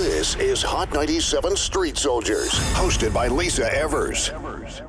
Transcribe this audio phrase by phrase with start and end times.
[0.00, 4.32] This is Hot 97 Street Soldiers, hosted by Lisa Evers.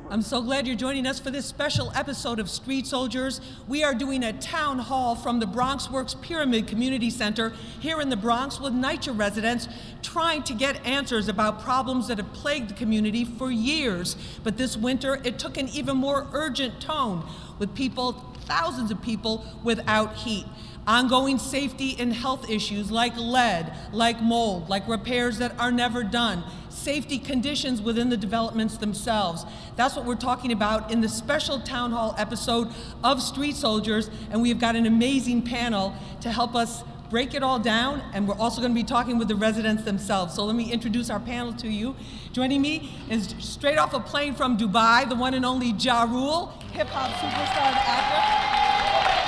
[0.08, 3.42] I'm so glad you're joining us for this special episode of Street Soldiers.
[3.68, 8.08] We are doing a town hall from the Bronx Works Pyramid Community Center here in
[8.08, 9.68] the Bronx with NYCHA residents
[10.00, 14.16] trying to get answers about problems that have plagued the community for years.
[14.42, 17.22] But this winter, it took an even more urgent tone
[17.58, 18.12] with people,
[18.46, 20.46] thousands of people, without heat
[20.86, 26.42] ongoing safety and health issues like lead, like mold, like repairs that are never done,
[26.68, 29.44] safety conditions within the developments themselves.
[29.76, 32.68] That's what we're talking about in the special town hall episode
[33.04, 37.58] of Street Soldiers, and we've got an amazing panel to help us break it all
[37.58, 40.34] down, and we're also going to be talking with the residents themselves.
[40.34, 41.94] So let me introduce our panel to you.
[42.32, 46.46] Joining me is straight off a plane from Dubai, the one and only Ja Rule,
[46.72, 49.21] hip hop superstar and actor.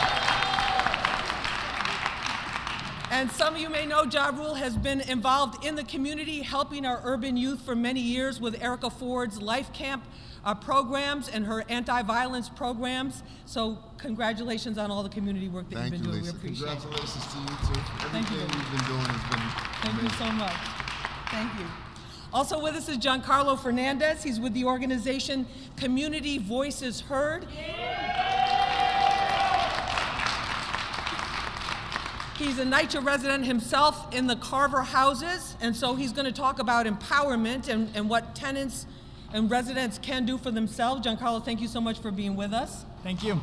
[3.14, 6.84] And some of you may know Ja Rule has been involved in the community, helping
[6.84, 10.02] our urban youth for many years with Erica Ford's Life Camp
[10.44, 13.22] uh, programs and her anti-violence programs.
[13.46, 16.24] So congratulations on all the community work that Thank you've been you, doing.
[16.24, 16.32] Lisa.
[16.32, 16.80] We appreciate it.
[16.80, 17.80] Congratulations to you too.
[18.10, 18.36] Thank you.
[18.36, 20.60] Everything you've been doing has been Thank you so much.
[21.30, 21.66] Thank you.
[22.32, 24.24] Also with us is Giancarlo Fernandez.
[24.24, 25.46] He's with the organization
[25.76, 27.46] Community Voices Heard.
[32.36, 36.58] He's a NYCHA resident himself in the Carver houses, and so he's going to talk
[36.58, 38.86] about empowerment and, and what tenants
[39.32, 41.06] and residents can do for themselves.
[41.06, 42.84] Giancarlo, thank you so much for being with us.
[43.04, 43.40] Thank you.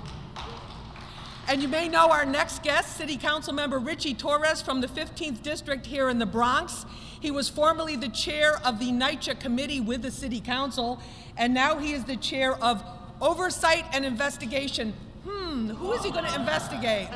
[1.47, 5.42] And you may know our next guest, City Council member Richie Torres from the 15th
[5.42, 6.86] District here in the Bronx.
[7.22, 11.02] He was formerly the chair of the NYCHA committee with the City Council,
[11.38, 12.84] and now he is the chair of
[13.22, 14.94] Oversight and Investigation.
[15.25, 17.08] Hmm, who is he going to investigate?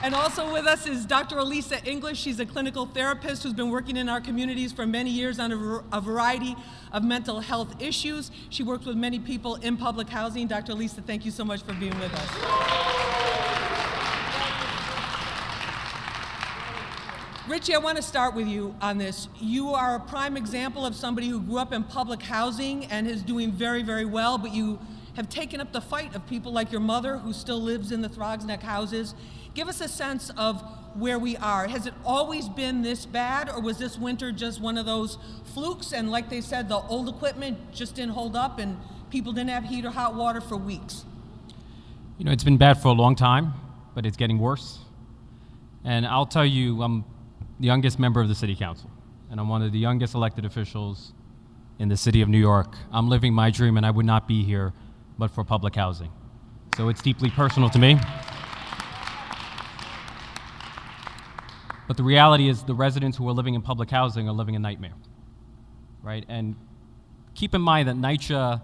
[0.00, 1.38] And also with us is Dr.
[1.38, 2.20] Elisa English.
[2.20, 5.96] She's a clinical therapist who's been working in our communities for many years on a,
[5.96, 6.54] a variety
[6.92, 8.30] of mental health issues.
[8.48, 10.46] She works with many people in public housing.
[10.46, 10.72] Dr.
[10.72, 12.88] Elisa, thank you so much for being with us.
[17.48, 19.26] Richie, I want to start with you on this.
[19.40, 23.22] You are a prime example of somebody who grew up in public housing and is
[23.22, 24.78] doing very, very well, but you
[25.16, 28.08] have taken up the fight of people like your mother who still lives in the
[28.08, 29.16] Throgs Neck houses.
[29.58, 30.62] Give us a sense of
[30.94, 31.66] where we are.
[31.66, 35.18] Has it always been this bad, or was this winter just one of those
[35.52, 35.92] flukes?
[35.92, 38.78] And like they said, the old equipment just didn't hold up and
[39.10, 41.04] people didn't have heat or hot water for weeks?
[42.18, 43.52] You know, it's been bad for a long time,
[43.96, 44.78] but it's getting worse.
[45.82, 47.04] And I'll tell you, I'm
[47.58, 48.92] the youngest member of the city council,
[49.28, 51.14] and I'm one of the youngest elected officials
[51.80, 52.76] in the city of New York.
[52.92, 54.72] I'm living my dream, and I would not be here
[55.18, 56.12] but for public housing.
[56.76, 57.98] So it's deeply personal to me.
[61.88, 64.58] But the reality is, the residents who are living in public housing are living a
[64.58, 64.92] nightmare,
[66.02, 66.24] right?
[66.28, 66.54] And
[67.34, 68.60] keep in mind that NYCHA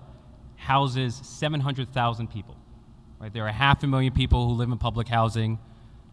[0.57, 2.57] houses 700,000 people,
[3.19, 3.33] right?
[3.33, 5.59] There are half a million people who live in public housing,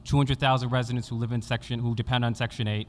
[0.05, 2.87] 200,000 residents who live in section, who depend on Section 8.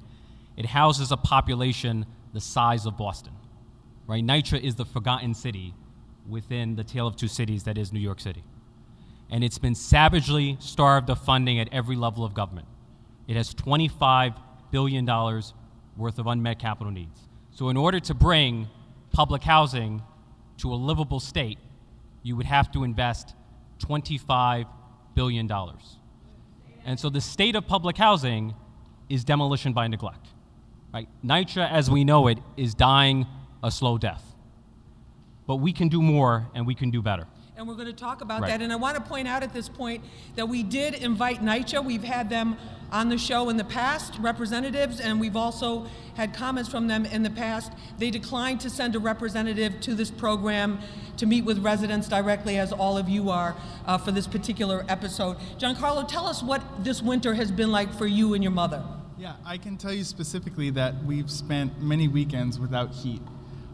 [0.57, 3.33] It houses a population the size of Boston,
[4.07, 4.25] right?
[4.25, 5.75] NYCHA is the forgotten city
[6.29, 8.45] within the tale of two cities that is New York City.
[9.31, 12.69] And it's been savagely starved of funding at every level of government.
[13.27, 14.37] It has $25
[14.71, 15.07] billion
[15.97, 17.21] worth of unmet capital needs.
[17.51, 18.69] So, in order to bring
[19.13, 20.03] public housing
[20.59, 21.59] to a livable state,
[22.23, 23.35] you would have to invest
[23.79, 24.67] $25
[25.15, 25.51] billion.
[26.85, 28.55] And so, the state of public housing
[29.09, 30.29] is demolition by neglect.
[30.93, 31.09] Right?
[31.25, 33.27] NYCHA, as we know it, is dying
[33.63, 34.25] a slow death.
[35.47, 37.27] But we can do more and we can do better.
[37.63, 38.49] And we're going to talk about Right.
[38.49, 38.61] that.
[38.61, 40.03] And I want to point out at this point
[40.35, 41.85] that we did invite NYCHA.
[41.85, 42.57] We've had them
[42.91, 47.23] on the show in the past, representatives, and we've also had comments from them in
[47.23, 47.73] the past.
[47.99, 50.81] They declined to send a representative to this program
[51.19, 53.55] to meet with residents directly, as all of you are,
[53.87, 55.37] uh, for this particular episode.
[55.61, 58.83] Giancarlo, tell us what this winter has been like for you and your mother.
[59.17, 63.23] Yeah, I can tell you specifically that we've spent many weekends without heat.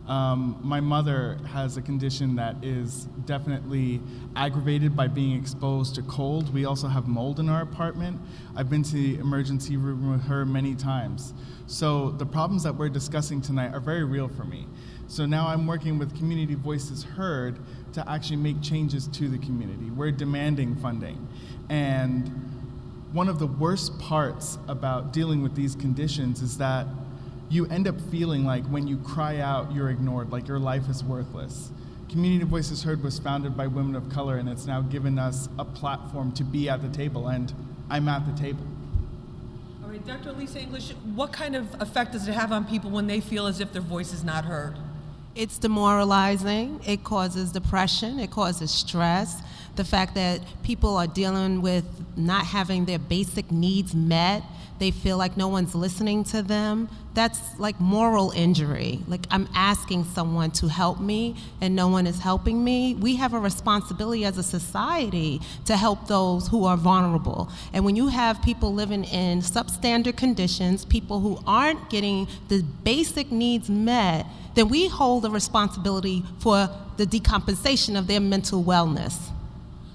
[0.08, 4.00] Um, my mother has a condition that is definitely
[4.34, 6.52] aggravated by being exposed to cold.
[6.54, 8.18] We also have mold in our apartment.
[8.56, 11.34] I've been to the emergency room with her many times.
[11.66, 14.66] So the problems that we're discussing tonight are very real for me.
[15.08, 17.58] So now I'm working with Community Voices Heard
[17.92, 19.90] to actually make changes to the community.
[19.90, 21.28] We're demanding funding.
[21.68, 22.28] And
[23.12, 26.86] one of the worst parts about dealing with these conditions is that
[27.50, 31.02] you end up feeling like when you cry out, you're ignored, like your life is
[31.02, 31.70] worthless.
[32.08, 35.64] Community Voices Heard was founded by women of color, and it's now given us a
[35.64, 37.52] platform to be at the table, and
[37.90, 38.66] I'm at the table.
[39.82, 40.32] All right, Dr.
[40.32, 43.60] Lisa English, what kind of effect does it have on people when they feel as
[43.60, 44.76] if their voice is not heard?
[45.34, 46.80] It's demoralizing.
[46.86, 48.18] It causes depression.
[48.18, 49.40] It causes stress.
[49.76, 51.84] The fact that people are dealing with
[52.16, 54.42] not having their basic needs met,
[54.78, 56.88] they feel like no one's listening to them.
[57.14, 59.00] That's like moral injury.
[59.08, 62.94] Like I'm asking someone to help me and no one is helping me.
[62.94, 67.50] We have a responsibility as a society to help those who are vulnerable.
[67.72, 73.32] And when you have people living in substandard conditions, people who aren't getting the basic
[73.32, 79.30] needs met, then we hold the responsibility for the decompensation of their mental wellness.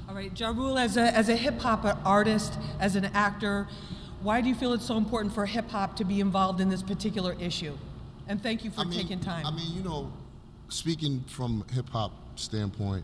[0.07, 3.67] All right, Ja Rule, as a, as a hip hop artist, as an actor,
[4.23, 6.81] why do you feel it's so important for hip hop to be involved in this
[6.81, 7.77] particular issue?
[8.27, 9.45] And thank you for I mean, taking time.
[9.45, 10.11] I mean, you know,
[10.69, 13.03] speaking from hip hop standpoint,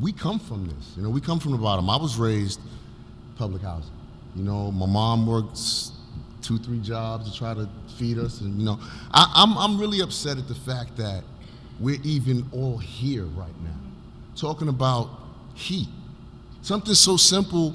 [0.00, 0.94] we come from this.
[0.96, 1.88] You know, we come from the bottom.
[1.88, 2.60] I was raised
[3.36, 3.92] public housing.
[4.36, 5.92] You know, my mom works
[6.42, 8.78] two, three jobs to try to feed us, and you know,
[9.12, 11.24] I, I'm I'm really upset at the fact that
[11.80, 13.78] we're even all here right now,
[14.36, 15.08] talking about
[15.54, 15.88] heat,
[16.60, 17.74] something so simple,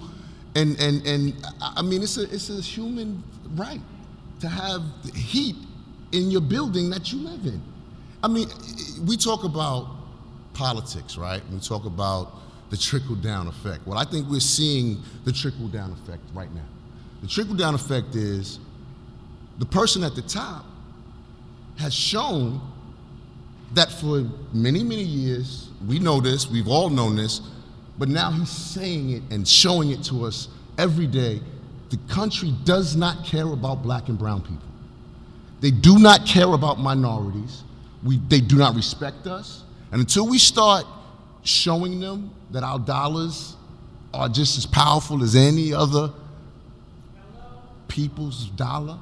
[0.55, 3.23] and and and I mean, it's a it's a human
[3.55, 3.81] right
[4.39, 4.81] to have
[5.15, 5.55] heat
[6.11, 7.61] in your building that you live in.
[8.23, 8.47] I mean,
[9.05, 9.87] we talk about
[10.53, 11.41] politics, right?
[11.51, 12.33] We talk about
[12.69, 13.85] the trickle down effect.
[13.85, 16.65] Well, I think we're seeing the trickle down effect right now.
[17.21, 18.59] The trickle down effect is
[19.59, 20.65] the person at the top
[21.77, 22.61] has shown
[23.73, 27.41] that for many, many years, we know this, we've all known this,
[27.97, 30.47] but now he's saying it and showing it to us
[30.77, 31.41] every day.
[31.89, 34.67] The country does not care about black and brown people.
[35.61, 37.63] They do not care about minorities.
[38.03, 39.63] We, they do not respect us.
[39.91, 40.85] And until we start
[41.43, 43.55] showing them that our dollars
[44.13, 46.11] are just as powerful as any other
[47.87, 48.97] people's dollar,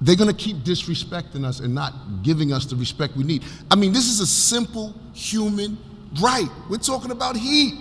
[0.00, 3.44] they're going to keep disrespecting us and not giving us the respect we need.
[3.70, 5.78] I mean, this is a simple human
[6.20, 6.48] right.
[6.68, 7.74] We're talking about heat.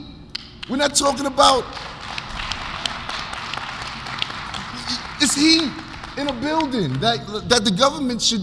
[0.70, 1.64] We're not talking about
[5.22, 5.72] it's heat
[6.18, 8.42] in a building that that the government should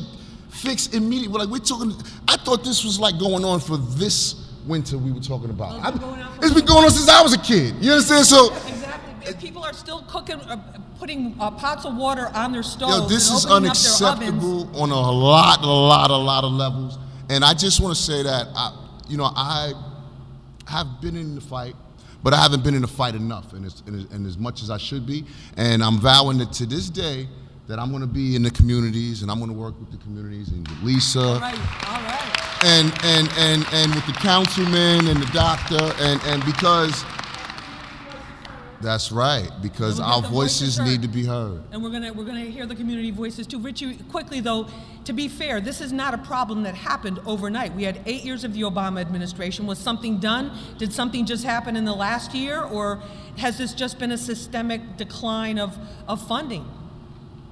[0.50, 1.38] fix immediately.
[1.38, 1.92] Like we're talking,
[2.28, 5.76] I thought this was like going on for this winter we were talking about.
[5.78, 7.74] It's been I- going on it's been going on since I was a kid.
[7.80, 8.26] You understand?
[8.26, 8.52] So.
[8.54, 9.34] exactly.
[9.34, 10.56] People are still cooking, uh,
[10.98, 12.92] putting uh, pots of water on their stoves.
[12.96, 14.28] Yo, this is opening up their ovens.
[14.28, 16.98] unacceptable on a lot, a lot, a lot of levels.
[17.30, 19.72] And I just want to say that, I, you know, I
[20.66, 21.74] have been in the fight,
[22.22, 24.70] but I haven't been in the fight enough, and as, and and as much as
[24.70, 25.24] I should be.
[25.56, 27.28] And I'm vowing that to this day,
[27.68, 29.98] that I'm going to be in the communities, and I'm going to work with the
[29.98, 32.64] communities and with Lisa, All right, all right.
[32.64, 37.04] and and and and with the councilman and the doctor, and and because.
[38.82, 41.62] That's right, because our voices voices need to be heard.
[41.70, 43.60] And we're gonna we're gonna hear the community voices too.
[43.60, 44.66] Richie, quickly though,
[45.04, 47.74] to be fair, this is not a problem that happened overnight.
[47.74, 49.66] We had eight years of the Obama administration.
[49.66, 50.56] Was something done?
[50.78, 53.00] Did something just happen in the last year, or
[53.38, 56.68] has this just been a systemic decline of, of funding?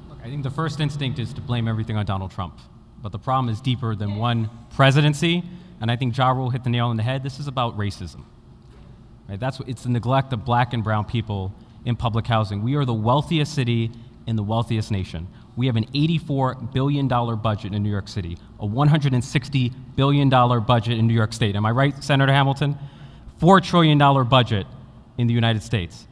[0.09, 2.59] Look, I think the first instinct is to blame everything on Donald Trump.
[3.03, 5.45] But the problem is deeper than one presidency,
[5.81, 7.23] and I think Ja Rule hit the nail on the head.
[7.23, 8.25] This is about racism.
[9.31, 9.39] Right?
[9.39, 11.55] That's it's the neglect of black and brown people
[11.85, 12.63] in public housing.
[12.63, 13.93] We are the wealthiest city
[14.27, 15.29] in the wealthiest nation.
[15.57, 21.07] We have an $84 billion budget in New York City, a $160 billion budget in
[21.07, 21.55] New York State.
[21.55, 22.77] Am I right, Senator Hamilton?
[23.41, 24.67] $4 trillion budget
[25.17, 26.09] in the United States.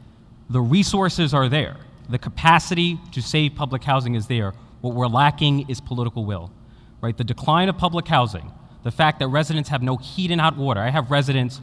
[0.49, 1.77] The resources are there.
[2.09, 4.53] The capacity to save public housing is there.
[4.81, 6.53] What we're lacking is political will.
[7.01, 7.17] Right?
[7.17, 8.53] The decline of public housing,
[8.85, 10.81] the fact that residents have no heat and hot water.
[10.81, 11.61] I have residents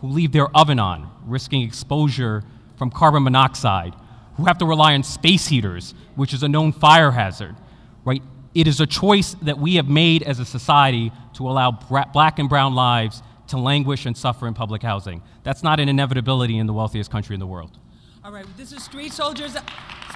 [0.00, 2.42] who leave their oven on, risking exposure
[2.76, 3.94] from carbon monoxide,
[4.36, 7.56] who have to rely on space heaters, which is a known fire hazard.
[8.04, 8.22] Right?
[8.54, 11.72] It is a choice that we have made as a society to allow
[12.12, 15.22] black and brown lives to languish and suffer in public housing.
[15.42, 17.78] That's not an inevitability in the wealthiest country in the world.
[18.24, 19.56] All right, this is Street Soldiers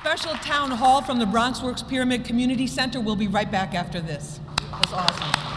[0.02, 3.00] special town hall from the Bronx Works Pyramid Community Center.
[3.00, 4.40] We'll be right back after this.
[4.72, 5.51] That's awesome.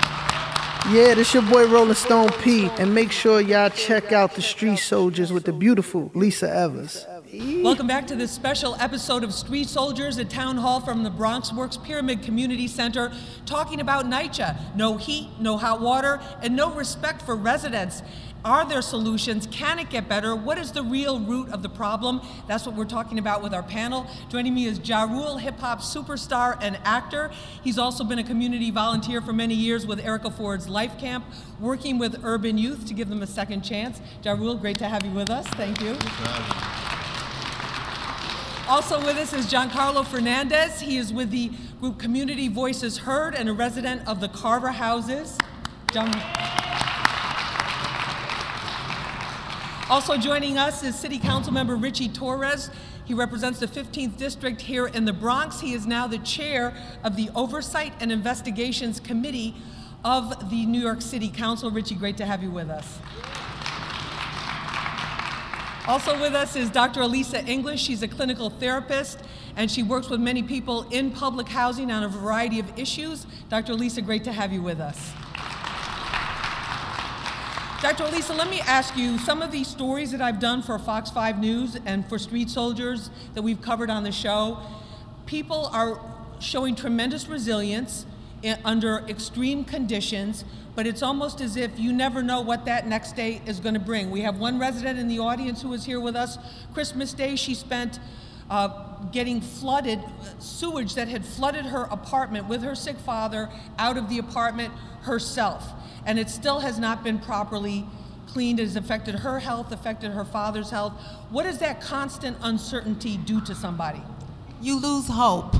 [0.91, 4.77] Yeah, this your boy Rolling Stone P, and make sure y'all check out the Street
[4.77, 7.07] Soldiers with the beautiful Lisa Evers.
[7.37, 11.51] Welcome back to this special episode of Street Soldiers at Town Hall from the Bronx
[11.51, 13.11] Works Pyramid Community Center,
[13.45, 14.75] talking about NYCHA.
[14.75, 18.03] No heat, no hot water, and no respect for residents.
[18.45, 19.47] Are there solutions?
[19.51, 20.35] Can it get better?
[20.35, 22.21] What is the real root of the problem?
[22.47, 24.07] That's what we're talking about with our panel.
[24.29, 27.31] Joining me is Ja Rule, hip hop superstar and actor.
[27.63, 31.25] He's also been a community volunteer for many years with Erica Ford's Life Camp,
[31.59, 33.99] working with urban youth to give them a second chance.
[34.23, 35.47] Ja Rule, great to have you with us.
[35.47, 35.97] Thank you.
[38.67, 40.79] Also with us is Giancarlo Fernandez.
[40.81, 45.37] He is with the group Community Voices Heard and a resident of the Carver Houses.
[45.91, 46.11] John-
[49.87, 52.71] Also joining us is City Council member Richie Torres.
[53.05, 55.59] He represents the 15th District here in the Bronx.
[55.59, 59.53] He is now the chair of the Oversight and Investigations Committee
[60.03, 61.69] of the New York City Council.
[61.69, 62.97] Richie, great to have you with us.
[65.87, 67.01] Also with us is Dr.
[67.01, 67.79] Elisa English.
[67.79, 69.19] She's a clinical therapist
[69.55, 73.27] and she works with many people in public housing on a variety of issues.
[73.49, 73.73] Dr.
[73.73, 75.11] Elisa, great to have you with us.
[77.83, 78.05] Dr.
[78.05, 81.39] Elisa, let me ask you some of these stories that I've done for Fox 5
[81.39, 84.57] News and for Street Soldiers that we've covered on the show.
[85.27, 85.99] People are
[86.39, 88.07] showing tremendous resilience
[88.63, 93.41] under extreme conditions, but it's almost as if you never know what that next day
[93.45, 94.11] is going to bring.
[94.11, 96.37] We have one resident in the audience who was here with us.
[96.73, 97.99] Christmas Day, she spent
[98.49, 99.99] uh, getting flooded,
[100.39, 105.71] sewage that had flooded her apartment with her sick father out of the apartment herself.
[106.05, 107.85] And it still has not been properly
[108.27, 108.59] cleaned.
[108.59, 110.93] It has affected her health, affected her father's health.
[111.29, 114.01] What does that constant uncertainty do to somebody?
[114.61, 115.55] You lose hope.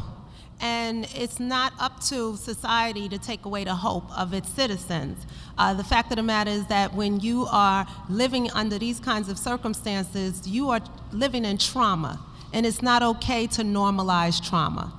[0.61, 5.25] And it's not up to society to take away the hope of its citizens.
[5.57, 9.29] Uh, the fact of the matter is that when you are living under these kinds
[9.29, 10.79] of circumstances, you are
[11.11, 12.19] living in trauma.
[12.53, 14.93] And it's not okay to normalize trauma.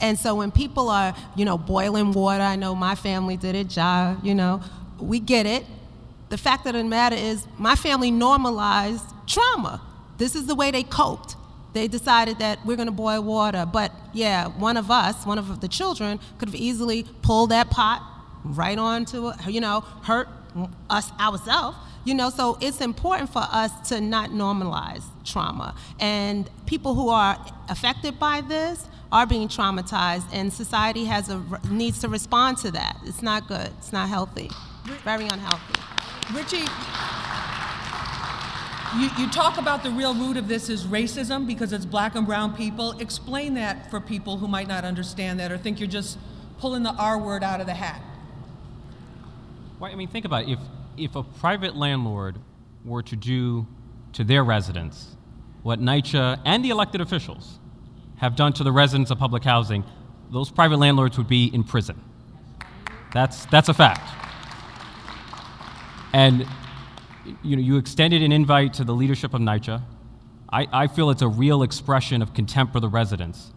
[0.00, 3.74] And so when people are, you know, boiling water, I know my family did it,
[3.74, 4.60] Ja, you know,
[5.00, 5.64] we get it.
[6.28, 9.80] The fact of the matter is, my family normalized trauma.
[10.18, 11.36] This is the way they coped.
[11.74, 13.66] They decided that we're going to boil water.
[13.70, 18.02] But yeah, one of us, one of the children, could have easily pulled that pot
[18.44, 20.28] right onto, you know, hurt
[20.88, 21.76] us ourselves.
[22.04, 25.74] You know, so it's important for us to not normalize trauma.
[25.98, 27.38] And people who are
[27.68, 32.98] affected by this are being traumatized, and society has a needs to respond to that.
[33.04, 33.70] It's not good.
[33.78, 34.50] It's not healthy.
[35.02, 35.80] Very unhealthy.
[36.34, 36.66] Richie,
[38.96, 42.26] you, you talk about the real root of this is racism because it's black and
[42.26, 42.92] brown people.
[43.00, 46.18] Explain that for people who might not understand that or think you're just
[46.58, 48.00] pulling the R word out of the hat.
[49.78, 50.50] Well, I mean, think about it.
[50.50, 50.58] If,
[50.96, 52.38] if a private landlord
[52.84, 53.66] were to do
[54.12, 55.16] to their residents
[55.62, 57.58] what NYCHA and the elected officials
[58.18, 59.82] have done to the residents of public housing,
[60.30, 62.00] those private landlords would be in prison.
[63.12, 64.08] That's, that's a fact.
[66.12, 66.46] And
[67.42, 69.82] you know, you extended an invite to the leadership of NYCHA.
[70.52, 73.52] I, I feel it's a real expression of contempt for the residents.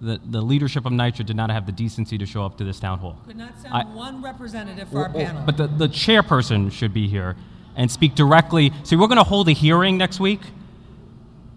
[0.00, 2.78] The, the leadership of NYCHA did not have the decency to show up to this
[2.78, 3.18] town hall.
[3.26, 5.42] Could not send I- one representative for our Well, well, panel.
[5.46, 7.36] But the, the chairperson should be here
[7.76, 8.72] and speak directly.
[8.84, 10.40] See, we're going to hold a hearing next week.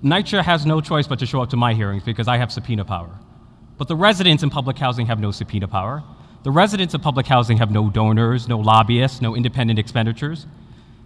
[0.04, 2.84] NYCHA has no choice but to show up to my hearings because I have subpoena
[2.86, 3.12] power.
[3.78, 6.04] But the residents in public housing have no subpoena power.
[6.44, 10.48] The residents of public housing have no donors, no lobbyists, no independent expenditures.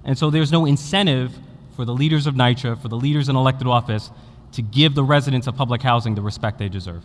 [0.06, 1.38] And so there's no incentive
[1.76, 4.12] for the leaders of NYCHA, for the leaders in elected office,
[4.54, 7.04] to give the residents of public housing the respect they deserve.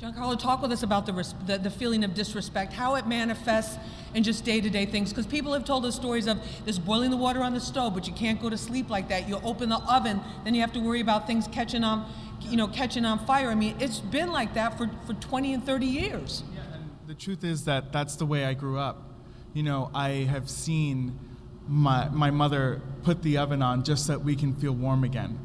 [0.00, 3.78] Giancarlo, talk with us about the, res- the, the feeling of disrespect, how it manifests
[4.14, 5.10] in just day to day things.
[5.10, 8.06] Because people have told us stories of this boiling the water on the stove, but
[8.06, 9.28] you can't go to sleep like that.
[9.28, 12.66] You open the oven, then you have to worry about things catching on, you know,
[12.66, 13.48] catching on fire.
[13.48, 16.42] I mean, it's been like that for, for 20 and 30 years.
[16.52, 19.02] Yeah, and the truth is that that's the way I grew up.
[19.54, 21.16] You know, I have seen
[21.68, 25.38] my, my mother put the oven on just so that we can feel warm again.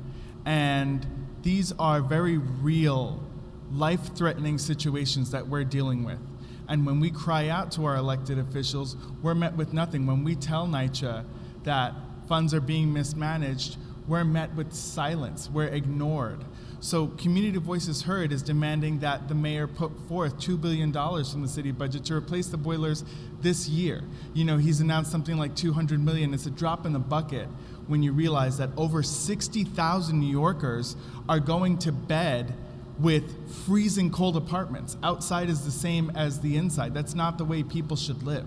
[0.45, 1.05] And
[1.41, 3.23] these are very real,
[3.71, 6.19] life threatening situations that we're dealing with.
[6.67, 10.05] And when we cry out to our elected officials, we're met with nothing.
[10.05, 11.25] When we tell NYCHA
[11.63, 11.93] that
[12.27, 16.43] funds are being mismanaged, we're met with silence, we're ignored.
[16.79, 21.47] So, Community Voices Heard is demanding that the mayor put forth $2 billion from the
[21.47, 23.03] city budget to replace the boilers
[23.41, 24.03] this year.
[24.35, 26.35] You know, he's announced something like 200 million.
[26.35, 27.47] It's a drop in the bucket
[27.87, 30.95] when you realize that over 60,000 New Yorkers
[31.27, 32.53] are going to bed
[32.99, 34.97] with freezing cold apartments.
[35.01, 36.93] Outside is the same as the inside.
[36.93, 38.45] That's not the way people should live.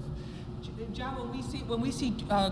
[0.92, 2.50] John, when we see when we see uh,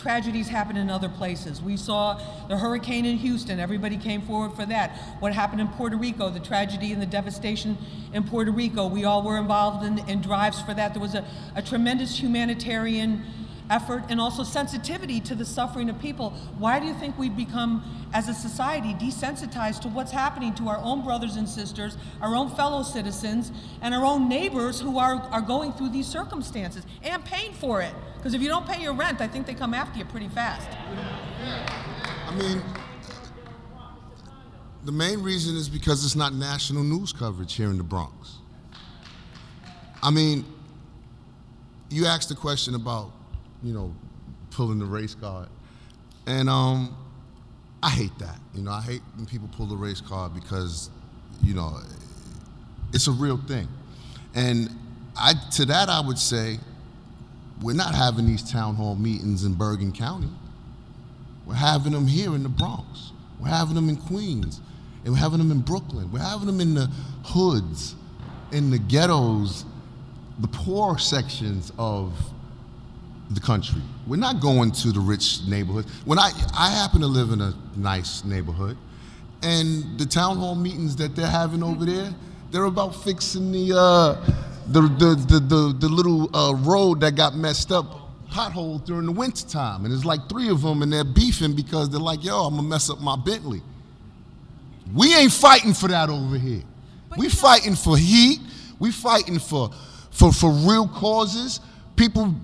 [0.00, 1.60] tragedies happen in other places.
[1.60, 4.96] We saw the hurricane in Houston, everybody came forward for that.
[5.20, 7.76] What happened in Puerto Rico, the tragedy and the devastation
[8.12, 10.94] in Puerto Rico, we all were involved in, in drives for that.
[10.94, 13.24] There was a, a tremendous humanitarian
[13.68, 16.30] effort and also sensitivity to the suffering of people.
[16.58, 20.78] Why do you think we've become, as a society, desensitized to what's happening to our
[20.78, 25.40] own brothers and sisters, our own fellow citizens, and our own neighbors who are, are
[25.40, 27.94] going through these circumstances and paying for it?
[28.20, 30.68] Because if you don't pay your rent, I think they come after you pretty fast.
[32.28, 32.62] I mean,
[34.84, 38.36] the main reason is because it's not national news coverage here in the Bronx.
[40.02, 40.44] I mean,
[41.88, 43.10] you asked the question about,
[43.62, 43.94] you know,
[44.50, 45.48] pulling the race card.
[46.26, 46.94] And um,
[47.82, 48.38] I hate that.
[48.54, 50.90] You know, I hate when people pull the race card because,
[51.42, 51.78] you know,
[52.92, 53.66] it's a real thing.
[54.34, 54.68] And
[55.16, 56.58] I, to that, I would say,
[57.62, 60.30] we're not having these town hall meetings in Bergen County.
[61.46, 63.12] We're having them here in the Bronx.
[63.38, 64.60] We're having them in Queens.
[65.04, 66.10] And we're having them in Brooklyn.
[66.12, 66.90] We're having them in the
[67.24, 67.94] hoods,
[68.52, 69.64] in the ghettos,
[70.38, 72.12] the poor sections of
[73.30, 73.80] the country.
[74.06, 75.90] We're not going to the rich neighborhoods.
[76.04, 78.76] When I, I happen to live in a nice neighborhood,
[79.42, 82.14] and the town hall meetings that they're having over there,
[82.50, 87.34] they're about fixing the, uh, the, the, the, the, the little uh, road that got
[87.34, 88.00] messed up
[88.30, 89.84] pothole during the wintertime.
[89.84, 92.68] And there's like three of them, and they're beefing because they're like, yo, I'm gonna
[92.68, 93.62] mess up my Bentley.
[94.94, 96.62] We ain't fighting for that over here.
[97.16, 98.38] We fighting for heat.
[98.78, 99.70] We fighting for,
[100.10, 101.60] for, for real causes.
[101.96, 102.34] People,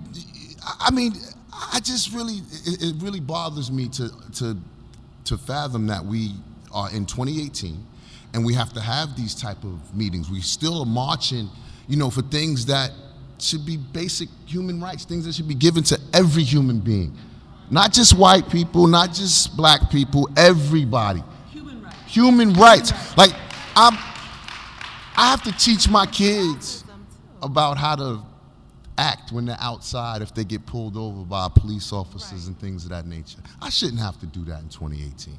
[0.79, 1.13] I mean,
[1.51, 4.57] I just really, it, it really bothers me to, to,
[5.25, 6.33] to fathom that we
[6.71, 7.85] are in 2018
[8.33, 10.29] and we have to have these type of meetings.
[10.29, 11.49] We still are marching,
[11.87, 12.91] you know, for things that
[13.39, 17.15] should be basic human rights, things that should be given to every human being.
[17.69, 21.23] Not just white people, not just black people, everybody.
[21.51, 22.13] Human rights.
[22.13, 23.17] Human rights.
[23.17, 23.31] Like
[23.75, 23.93] I'm
[25.15, 26.83] I have to teach my kids
[27.41, 28.21] about how to
[28.97, 32.89] act when they're outside if they get pulled over by police officers and things of
[32.91, 33.39] that nature.
[33.61, 35.37] I shouldn't have to do that in 2018.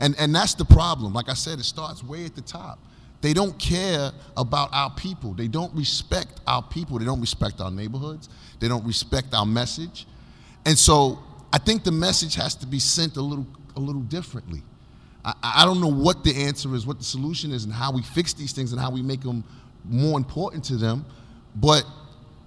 [0.00, 1.12] And and that's the problem.
[1.12, 2.78] Like I said, it starts way at the top.
[3.24, 5.32] They don't care about our people.
[5.32, 6.98] They don't respect our people.
[6.98, 8.28] They don't respect our neighborhoods.
[8.60, 10.06] They don't respect our message.
[10.66, 14.60] And so I think the message has to be sent a little a little differently.
[15.24, 18.02] I, I don't know what the answer is, what the solution is, and how we
[18.02, 19.42] fix these things and how we make them
[19.86, 21.06] more important to them.
[21.56, 21.86] But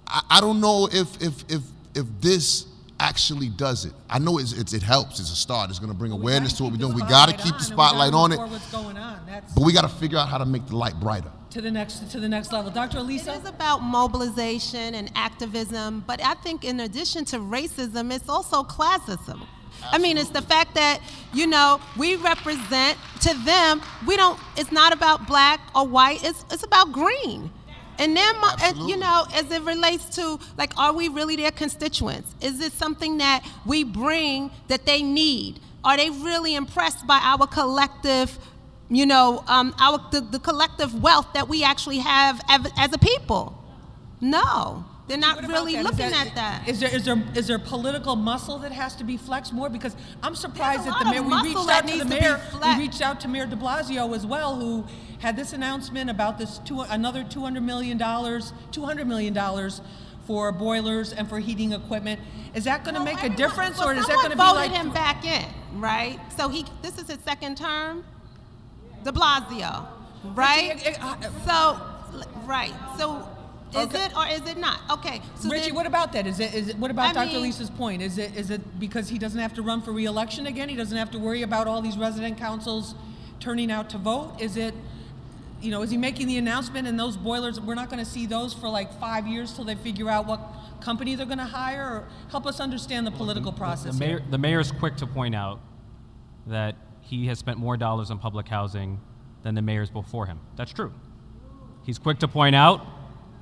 [0.06, 1.62] I, I don't know if if if
[1.96, 2.66] if this
[3.00, 3.92] actually does it.
[4.10, 5.20] I know it's, it's, it helps.
[5.20, 5.70] It's a start.
[5.70, 6.94] It's going to bring We awareness gotta what we're doing.
[6.94, 9.20] We got to keep the and we gotta spotlight on move it, What's going on?
[9.26, 11.30] That's but we got to figure out how to make the light brighter.
[11.50, 12.70] to the next to the next level.
[12.70, 12.98] Dr.
[12.98, 13.32] It Elisa.
[13.32, 19.46] is about mobilization and activism, but I think in addition to racism, it's also classism.
[19.90, 21.00] I mean, it's the fact that,
[21.32, 26.44] you know, we represent to them, we don't, it's not about black or white, it's,
[26.50, 27.50] it's about green.
[27.98, 31.50] And then, my- and, you know, as it relates to, like, are we really their
[31.50, 32.34] constituents?
[32.40, 35.60] Is it something that we bring that they need?
[35.84, 38.38] Are they really impressed by our collective,
[38.88, 42.98] you know, um, our, the, the collective wealth that we actually have as, as a
[42.98, 43.54] people?
[44.20, 45.84] No, they're not What about really that?
[45.84, 46.68] Is looking at that.
[46.68, 49.70] Is there is there is there political muscle that has to be flexed more?
[49.70, 52.40] Because I'm surprised that the mayor we reached out to the needs to be mayor
[52.76, 54.84] we reached out to Mayor De Blasio as well, who
[55.18, 59.80] had this announcement about this two, another 200 million dollars 200 million dollars
[60.26, 62.20] for boilers and for heating equipment.
[62.54, 64.42] Is that going to Well, make a difference, well, or is that going to be
[64.42, 65.44] voted like him back in,
[65.80, 66.18] right?
[66.36, 68.04] So he, this is his second term,
[69.04, 69.86] De Blasio,
[70.34, 70.74] right?
[70.74, 71.80] Richie, it- So,
[72.44, 72.72] right.
[72.98, 73.26] So,
[73.72, 74.04] is Okay.
[74.04, 74.80] it or is it not?
[74.90, 75.20] Okay.
[75.36, 76.26] So Richie, then- what about that?
[76.26, 77.32] Is it, is it what about I Dr.
[77.34, 78.02] mean- Lisa's point?
[78.02, 80.68] Is it is it because he doesn't have to run for reelection again?
[80.68, 82.94] He doesn't have to worry about all these resident councils
[83.40, 84.32] turning out to vote?
[84.40, 84.74] Is it
[85.60, 88.26] you know, is he making the announcement and those boilers we're not going to see
[88.26, 90.40] those for like 5 years till they figure out what
[90.80, 94.38] company they're going to hire or help us understand the political process The, mayor, the
[94.38, 95.60] mayor's quick to point out
[96.46, 99.00] that he has spent more dollars on public housing
[99.42, 100.38] than the mayors before him.
[100.56, 100.92] That's true.
[101.84, 102.86] He's quick to point out.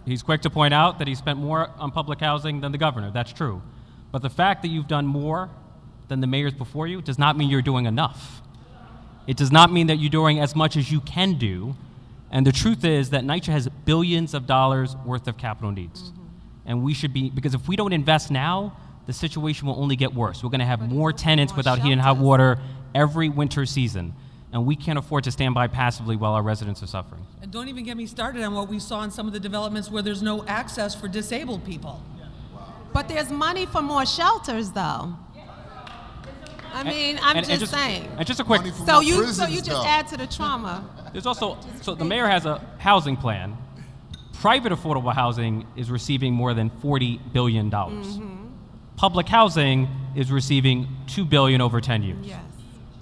[0.05, 3.11] He's quick to point out that he spent more on public housing than the governor.
[3.11, 3.63] That's true.
[4.13, 5.51] But the fact that you've done more
[6.09, 8.41] than the mayors before you does not mean you're doing enough.
[9.27, 11.75] It does not mean that you're doing as much as you can do.
[12.31, 16.03] And the truth is that NYCHA has billions of dollars worth of capital needs.
[16.03, 16.23] Mm-hmm.
[16.67, 20.13] And we should be, because if we don't invest now, the situation will only get
[20.13, 20.43] worse.
[20.43, 22.59] We're going to have more tenants more without heat and hot water
[22.95, 24.15] every winter season.
[24.53, 27.25] And we can't afford to stand by passively while our residents are suffering.
[27.43, 29.91] And don't even get me started on what we saw in some of the developments
[29.91, 32.03] where there's no access for disabled people.
[32.93, 35.17] But there's money for more shelters, though.
[36.77, 38.09] I mean, I'm and- and just, saying.
[38.19, 39.85] And just a quick, So you, so you just though.
[39.85, 40.85] add to the trauma.
[41.13, 43.57] there's also, so the mayor has a housing plan.
[44.35, 47.71] Private affordable housing is receiving more than $40 billion.
[47.71, 48.47] Mm-hmm.
[48.97, 52.27] Public housing is receiving 2 billion over 10 years.
[52.27, 52.43] Yes.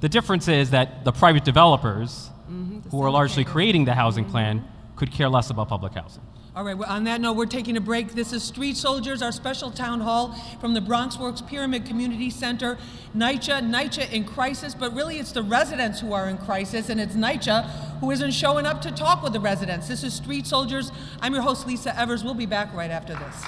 [0.00, 2.88] The difference is that the private developers, mm-hmm.
[2.90, 4.32] who are largely creating the housing mm-hmm.
[4.32, 6.22] plan, could care less about public housing.
[6.56, 8.12] All right, well, on that note, we're taking a break.
[8.12, 12.78] This is Street Soldiers, our special town hall from the Bronx Works Pyramid Community Center.
[13.16, 17.16] NYCHA, NYCHA in crisis, but really it's the residents who are in crisis, and it's
[17.16, 19.88] NYCHA who isn't showing up to talk with the residents.
[19.88, 20.92] This is Street Soldiers.
[21.20, 22.22] I'm your host, Lisa Evers.
[22.22, 23.44] We'll be back right after this.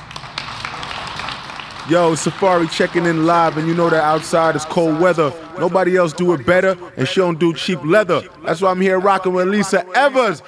[1.88, 5.32] Yo, Safari checking in live, and you know that outside is cold weather.
[5.60, 8.22] Nobody else do it better, and she don't do cheap leather.
[8.44, 10.42] That's why I'm here rocking with Lisa Evers.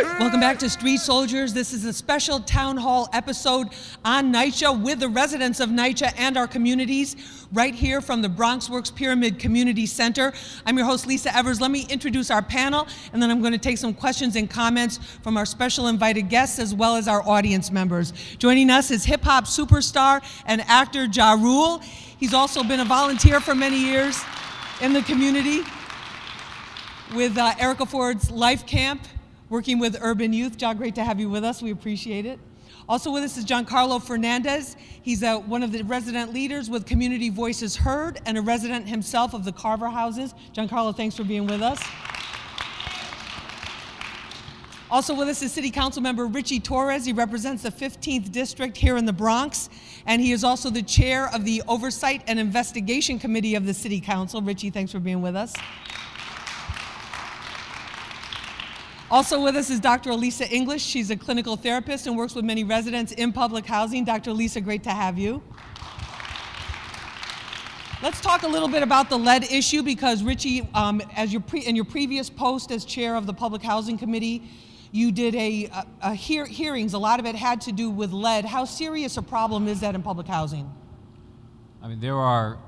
[0.00, 1.52] Welcome back to Street Soldiers.
[1.52, 3.70] This is a special town hall episode
[4.04, 8.70] on NYCHA with the residents of NYCHA and our communities right here from the Bronx
[8.70, 10.32] Works Pyramid Community Center.
[10.64, 11.60] I'm your host, Lisa Evers.
[11.60, 14.98] Let me introduce our panel, and then I'm going to take some questions and comments
[14.98, 18.12] from our special invited guests as well as our audience members.
[18.38, 21.78] Joining us is hip hop superstar and actor Ja Rule.
[22.18, 24.22] He's also been a volunteer for many years
[24.80, 25.62] in the community
[27.16, 29.02] with uh, Erica Ford's Life Camp,
[29.50, 30.56] working with urban youth.
[30.56, 31.62] John, great to have you with us.
[31.62, 32.38] We appreciate it.
[32.88, 34.76] Also with us is Giancarlo Fernandez.
[35.02, 39.34] He's uh, one of the resident leaders with Community Voices Heard and a resident himself
[39.34, 40.34] of the Carver Houses.
[40.54, 41.82] Giancarlo, thanks for being with us.
[44.90, 47.04] Also with us is City Council member Richie Torres.
[47.04, 49.68] He represents the 15th District here in the Bronx,
[50.06, 54.00] and he is also the chair of the Oversight and Investigation Committee of the City
[54.00, 54.40] Council.
[54.40, 55.52] Richie, thanks for being with us.
[59.10, 60.10] Also with us is Dr.
[60.10, 60.84] Elisa English.
[60.84, 64.04] She's a clinical therapist and works with many residents in public housing.
[64.04, 64.30] Dr.
[64.30, 65.42] Elisa, great to have you.
[68.02, 71.64] Let's talk a little bit about the lead issue because Richie, um, as your pre-
[71.64, 74.42] in your previous post as chair of the Public Housing Committee,
[74.92, 76.92] you did a, a, a hear- hearings.
[76.92, 78.44] A lot of it had to do with lead.
[78.44, 80.70] How serious a problem is that in public housing?
[81.82, 82.58] I mean, there are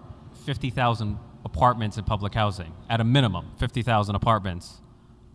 [0.46, 4.80] 50,000 apartments in public housing, at a minimum, 50,000 apartments,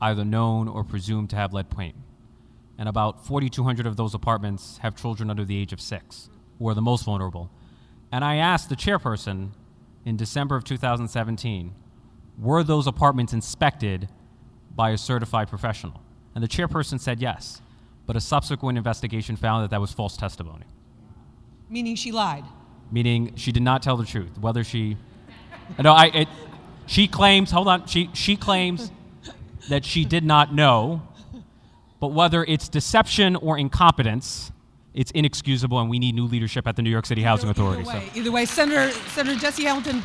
[0.02, 1.96] either known or presumed to have lead paint.
[2.78, 6.30] And about 4,200 of those apartments have children under the age of six,
[6.60, 7.50] who are the most vulnerable.
[8.12, 9.50] And I asked the chairperson
[10.06, 11.74] in December of 2017
[12.38, 14.10] were those apartments inspected
[14.76, 16.02] by a certified professional?
[16.36, 17.62] And the chairperson said yes,
[18.06, 20.66] but a subsequent investigation found that that was false testimony
[21.70, 22.44] Meaning she lied.
[22.92, 24.38] meaning she did not tell the truth.
[24.38, 24.98] Whether she,
[25.80, 26.28] no, I, it,
[26.88, 27.52] she claims.
[27.52, 28.92] Hold on, she she claims
[29.69, 31.01] that she did not know,
[31.99, 34.51] but whether it's deception or incompetence,
[34.93, 37.82] it's inexcusable, and we need new leadership at the New York City Housing Authority.
[37.82, 37.97] Either So.
[37.97, 40.01] way, either way, Senator Senator Jesse Hamilton.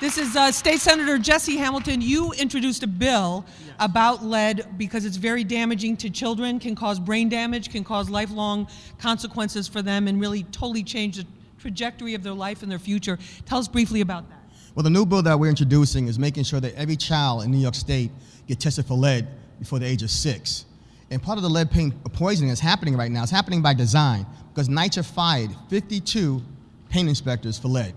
[0.00, 2.00] This is uh, State Senator Jesse Hamilton.
[2.00, 3.44] You introduced a bill
[3.80, 8.68] about lead because it's very damaging to children, can cause brain damage, can cause lifelong
[8.98, 11.26] consequences for them, and really totally change the
[11.58, 13.18] trajectory of their life and their future.
[13.44, 14.38] Tell us briefly about that.
[14.76, 17.58] Well, the new bill that we're introducing is making sure that every child in New
[17.58, 18.12] York State
[18.48, 20.64] get tested for lead before the age of six.
[21.10, 24.26] And part of the lead paint poisoning that's happening right now is happening by design
[24.52, 26.42] because NYCHA fired 52
[26.88, 27.94] paint inspectors for lead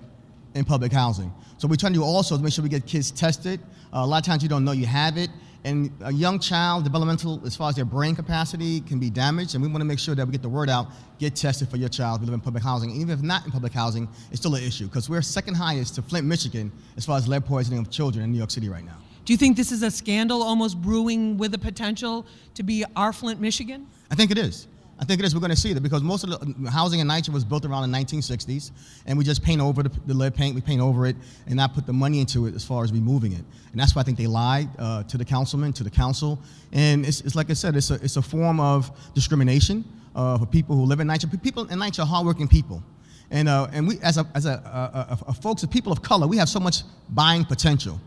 [0.54, 1.34] in public housing.
[1.58, 3.60] So we're trying to do also to make sure we get kids tested.
[3.94, 5.30] Uh, a lot of times you don't know you have it.
[5.64, 9.54] And a young child, developmental, as far as their brain capacity, can be damaged.
[9.54, 10.88] And we want to make sure that we get the word out
[11.20, 12.90] get tested for your child if you live in public housing.
[12.90, 16.02] Even if not in public housing, it's still an issue because we're second highest to
[16.02, 18.98] Flint, Michigan, as far as lead poisoning of children in New York City right now.
[19.26, 23.14] Do you think this is a scandal almost brewing with the potential to be our
[23.14, 23.88] Flint, Michigan?
[24.10, 24.68] I think it is.
[25.02, 25.34] I think it is.
[25.34, 27.92] We're going to see it because most of the housing in NYCHA was built around
[27.92, 28.70] the 1960s,
[29.08, 31.16] and we just paint over the, the lead paint, we paint over it,
[31.48, 33.44] and not put the money into it as far as removing it.
[33.72, 36.40] And that's why I think they lied uh, to the councilman, to the council.
[36.72, 39.84] And it's, it's like I said, it's a, it's a form of discrimination
[40.16, 41.42] uh, for people who live in NYCHA.
[41.42, 42.84] People in NYCHA are hardworking people.
[43.32, 46.04] And, uh, and we, as, a, as a, a, a, a folks, of people of
[46.04, 48.00] color, we have so much buying potential.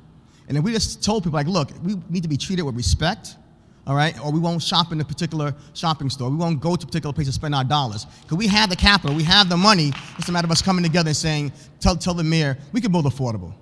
[0.49, 3.37] And if we just told people, like, look, we need to be treated with respect,
[3.87, 4.19] all right?
[4.23, 6.31] Or we won't shop in a particular shopping store.
[6.31, 8.07] We won't go to a particular place to spend our dollars.
[8.23, 9.93] Because we have the capital, we have the money.
[10.19, 12.93] It's a matter of us coming together and saying, tell, tell the mayor, we can
[12.93, 13.55] build affordable.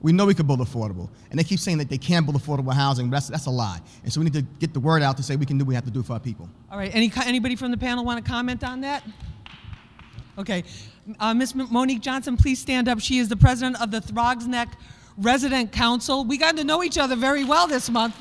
[0.00, 1.08] We know we can build affordable.
[1.30, 3.80] And they keep saying that they can't build affordable housing, but that's, that's a lie.
[4.02, 5.68] And so we need to get the word out to say we can do what
[5.68, 6.48] we have to do for our people.
[6.70, 6.92] All right.
[6.92, 9.04] Any anybody from the panel want to comment on that?
[10.38, 10.64] Okay.
[11.20, 11.54] Uh, Ms.
[11.54, 13.00] Monique Johnson, please stand up.
[13.00, 14.76] She is the president of the Throgs Neck
[15.16, 16.24] Resident Council.
[16.24, 18.16] We got to know each other very well this month.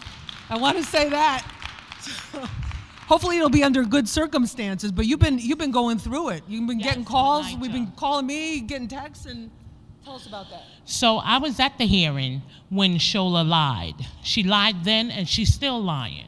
[0.49, 1.43] I want to say that.
[3.08, 6.43] Hopefully it'll be under good circumstances, but you've been you've been going through it.
[6.47, 7.45] You've been Yes, getting calls.
[7.58, 9.51] We've been calling me, getting texts, and
[10.04, 10.63] Tell us about that.
[10.86, 13.95] So I was at the hearing when Shola lied.
[14.23, 16.25] She lied then and she's still lying.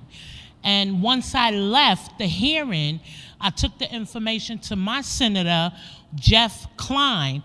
[0.64, 3.00] And once I left the hearing,
[3.42, 5.74] I took the information to my senator,
[6.16, 7.42] Jeff Klein,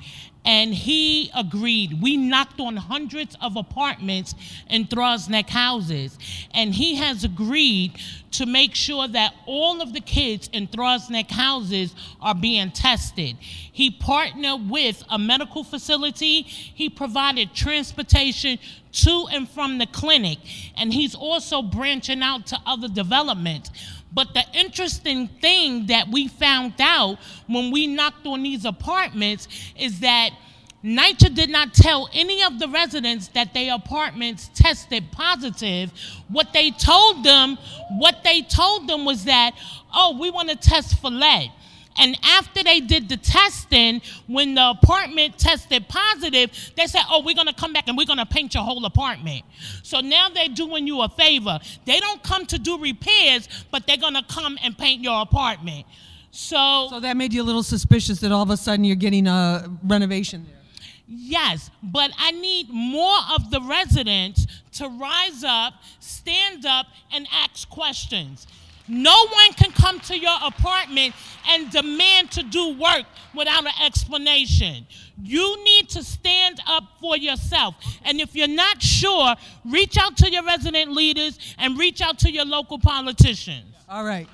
[0.48, 2.00] and he agreed.
[2.00, 4.34] We knocked on hundreds of apartments
[4.70, 6.18] in Throgs Neck houses,
[6.54, 7.92] and he has agreed
[8.30, 13.36] to make sure that all of the kids in Throgs Neck houses are being tested.
[13.38, 18.58] He partnered with a medical facility, he provided transportation
[18.90, 20.38] to and from the clinic,
[20.78, 23.70] and he's also branching out to other developments.
[24.18, 29.46] But the interesting thing that we found out when we knocked on these apartments
[29.78, 30.30] is that
[30.82, 35.92] NYCHA did not tell any of the residents that their apartments tested positive.
[36.26, 37.58] What they told them,
[37.90, 39.52] what they told them was that,
[39.94, 41.52] oh, we want to test for lead.
[41.98, 47.34] And after they did the testing, when the apartment tested positive, they said, oh, we're
[47.34, 49.44] going to come back and we're going to paint your whole apartment.
[49.82, 51.58] So now they're doing you a favor.
[51.84, 55.86] They don't come to do repairs, but they're going to come and paint your apartment.
[56.30, 59.26] So, So that made you a little suspicious that all of a sudden you're getting
[59.26, 60.54] a renovation there.
[61.10, 67.66] Yes, but I need more of the residents to rise up, stand up, and ask
[67.70, 68.46] questions.
[68.88, 71.14] No one can come to your apartment
[71.48, 74.86] and demand to do work without an explanation.
[75.22, 77.74] You need to stand up for yourself.
[78.04, 82.30] And if you're not sure, reach out to your resident leaders and reach out to
[82.30, 83.74] your local politicians.
[83.88, 84.28] All right.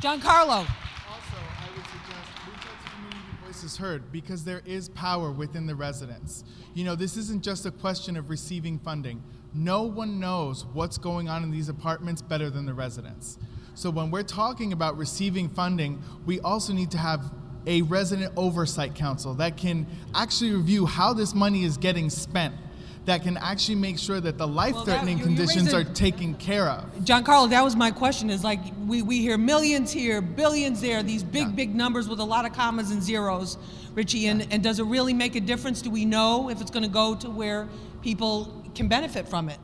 [0.00, 0.58] Giancarlo.
[0.58, 5.66] Also, I would suggest reach out to community voices heard because there is power within
[5.66, 6.44] the residents.
[6.74, 9.22] You know, this isn't just a question of receiving funding.
[9.54, 13.38] No one knows what's going on in these apartments better than the residents.
[13.78, 17.32] So when we're talking about receiving funding, we also need to have
[17.64, 19.86] a resident oversight council that can
[20.16, 22.56] actually review how this money is getting spent,
[23.04, 26.86] that can actually make sure that the life-threatening you- you conditions are taken care of.
[27.04, 28.30] Giancarlo, that was my question.
[28.30, 32.24] Is like we, we hear millions here, billions there, these big, big numbers with a
[32.24, 33.58] lot of commas and zeros,
[33.94, 34.26] Richie.
[34.26, 35.82] And, and does it really make a difference?
[35.82, 37.68] Do we know if it's going to go to where
[38.02, 39.58] people can benefit from it?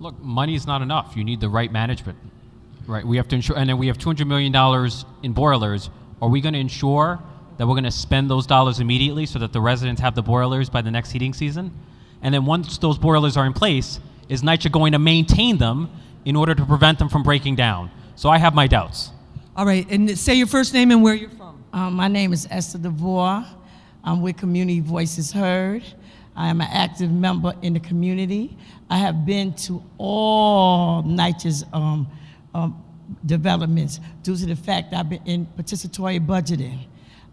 [0.00, 1.16] Look, money is not enough.
[1.16, 2.18] You need the right management,
[2.86, 3.04] right?
[3.06, 5.90] We have to ensure, and then we have two hundred million dollars in boilers.
[6.20, 7.20] Are we going to ensure
[7.58, 10.70] that we're going to spend those dollars immediately so that the residents have the boilers
[10.70, 11.72] by the next heating season?
[12.22, 15.90] And then once those boilers are in place, is NYCHA going to maintain them
[16.24, 17.90] in order to prevent them from breaking down?
[18.14, 19.10] So I have my doubts.
[19.56, 21.62] All right, and say your first name and where you're from.
[21.72, 23.44] Um, my name is Esther DeVore.
[24.04, 25.82] I'm with Community Voices Heard.
[26.34, 28.56] I am an active member in the community.
[28.88, 32.06] I have been to all NYCHA's um,
[32.54, 32.82] um,
[33.26, 36.86] developments due to the fact I've been in participatory budgeting.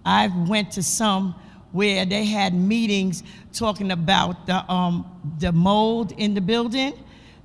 [0.06, 1.36] I went to some
[1.72, 5.06] where they had meetings talking about the, um,
[5.40, 6.94] the mold in the building.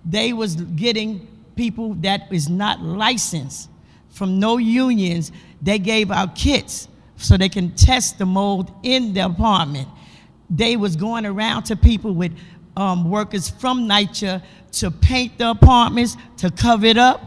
[0.05, 3.69] They was getting people that is not licensed
[4.09, 5.31] from no unions.
[5.61, 9.89] They gave out kits so they can test the mold in the apartment.
[10.51, 12.33] They was going around to people with
[12.77, 17.23] um, workers from NYCHA to paint the apartments, to cover it up.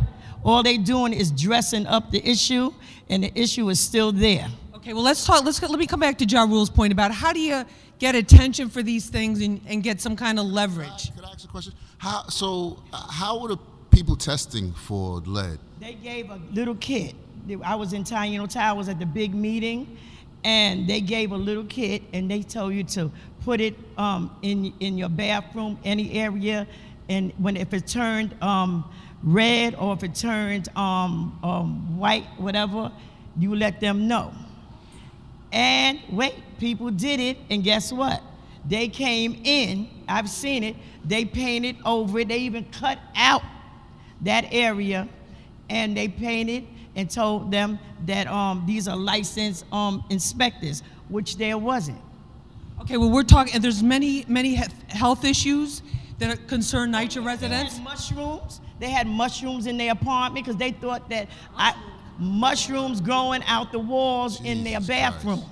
[0.47, 2.73] All they doing is dressing up the issue,
[3.09, 4.47] and the issue is still there.
[4.75, 5.43] Okay, well let's talk.
[5.43, 7.65] Let's let me come back to Ja Rule's point about how do you
[7.99, 11.13] get attention for these things and, and get some kind of leverage.
[11.13, 11.73] Could I ask a question?
[11.97, 12.81] How so?
[12.93, 13.57] uh, How were the
[13.91, 15.59] people testing for lead?
[15.81, 17.15] They gave a little kit.
[17.65, 19.97] I was in Taino Towers at the big meeting,
[20.45, 23.11] and they gave a little kit, and they told you to
[23.43, 26.65] put it um, in in your bathroom, any area,
[27.09, 28.89] and when if it turned um,
[29.23, 32.91] red or if it turns um, um, white, whatever,
[33.37, 34.33] you let them know.
[35.51, 38.21] And wait, people did it, and guess what?
[38.67, 40.75] They came in, I've seen it,
[41.05, 43.43] they painted over it, they even cut out
[44.21, 45.07] that area,
[45.69, 51.57] and they painted and told them that um, these are licensed um, inspectors, which there
[51.57, 52.01] wasn't.
[52.81, 53.53] Okay, well we're talking.
[53.53, 54.55] And there's many many
[54.89, 55.81] health issues
[56.19, 57.79] that concern NYCHA residents.
[57.79, 58.61] mushrooms.
[58.79, 61.75] They had mushrooms in their apartment because they thought that I,
[62.19, 65.43] mushrooms growing out the walls in their Jesus bathroom.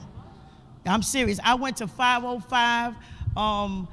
[0.86, 1.40] I'm serious.
[1.44, 2.94] I went to 505,
[3.36, 3.88] um,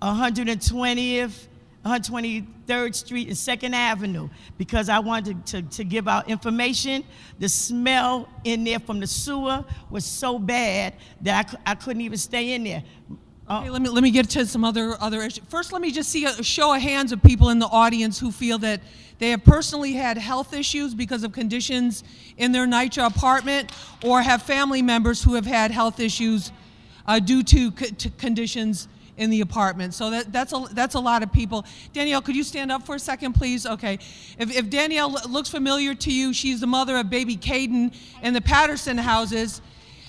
[0.00, 1.46] 120th,
[1.84, 7.04] 123rd Street and 2nd Avenue because I wanted to, to, to give out information.
[7.38, 12.18] The smell in there from the sewer was so bad that I, I couldn't even
[12.18, 12.82] stay in there.
[13.48, 15.42] Uh, Okay, let me let me get to some other other issues.
[15.48, 18.30] First, let me just see a show of hands of people in the audience who
[18.30, 18.80] feel that
[19.18, 22.04] they have personally had health issues because of conditions
[22.36, 23.72] in their NYCHA apartment,
[24.04, 26.52] or have family members who have had health issues
[27.06, 29.94] uh, due to, to conditions in the apartment.
[29.94, 31.64] So that, that's, a, that's a lot of people.
[31.92, 33.66] Danielle, could you stand up for a second, please?
[33.66, 33.94] Okay.
[34.38, 38.40] If, if Danielle looks familiar to you, she's the mother of baby Caden in the
[38.40, 39.60] Patterson houses.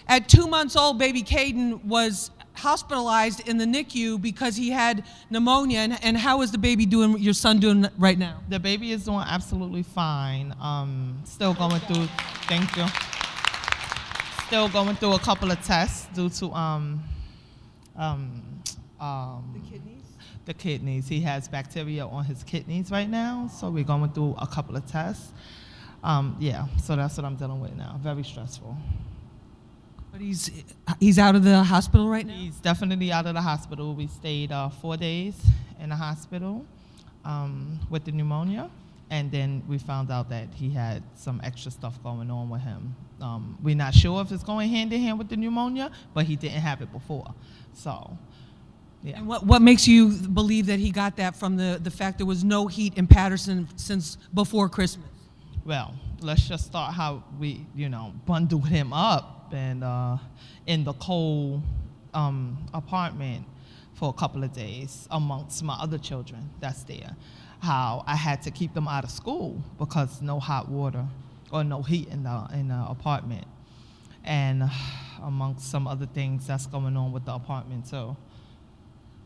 [0.07, 5.79] At two months old, baby Caden was hospitalized in the NICU because he had pneumonia.
[5.79, 8.41] And, and how is the baby doing, your son doing right now?
[8.49, 10.53] The baby is doing absolutely fine.
[10.61, 12.07] Um, still going through,
[12.47, 12.85] thank you.
[14.47, 17.03] Still going through a couple of tests due to um,
[17.95, 18.61] um,
[18.99, 20.05] um, the kidneys.
[20.45, 21.07] The kidneys.
[21.07, 24.85] He has bacteria on his kidneys right now, so we're going through a couple of
[24.85, 25.31] tests.
[26.03, 27.99] Um, yeah, so that's what I'm dealing with now.
[28.01, 28.75] Very stressful.
[30.19, 30.51] But he's,
[30.99, 32.33] he's out of the hospital right now?
[32.33, 33.95] He's definitely out of the hospital.
[33.95, 35.33] We stayed uh, four days
[35.79, 36.65] in the hospital
[37.23, 38.69] um, with the pneumonia,
[39.09, 42.93] and then we found out that he had some extra stuff going on with him.
[43.21, 46.35] Um, we're not sure if it's going hand in hand with the pneumonia, but he
[46.35, 47.33] didn't have it before.
[47.73, 48.17] So,
[49.01, 49.19] yeah.
[49.19, 52.27] And what, what makes you believe that he got that from the, the fact there
[52.27, 55.07] was no heat in Patterson since before Christmas?
[55.63, 60.17] Well, let's just start how we, you know, bundled him up and uh,
[60.67, 61.61] in the cold
[62.13, 63.45] um, apartment
[63.93, 67.15] for a couple of days amongst my other children that's there.
[67.61, 71.05] How I had to keep them out of school because no hot water
[71.51, 73.45] or no heat in the in the apartment,
[74.23, 74.63] and
[75.21, 78.15] amongst some other things that's going on with the apartment too.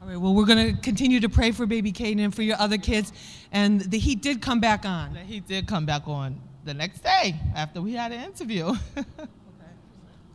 [0.01, 2.57] All right, well, we're going to continue to pray for baby Caden and for your
[2.59, 3.13] other kids.
[3.53, 5.13] And the heat did come back on.
[5.13, 8.73] The heat did come back on the next day after we had an interview.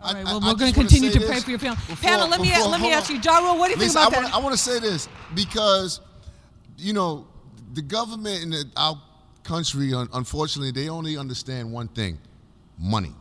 [0.00, 1.76] All right, well, I we're going to continue to pray this for your family.
[1.88, 4.12] before- Panel, let me, let me ask you, Ja Rule, what do you think about
[4.12, 4.34] I wanna, that?
[4.34, 6.00] I want to say this because,
[6.76, 7.26] you know,
[7.74, 9.00] the government in the, our
[9.42, 12.18] country, unfortunately, they only understand one thing
[12.78, 13.12] money.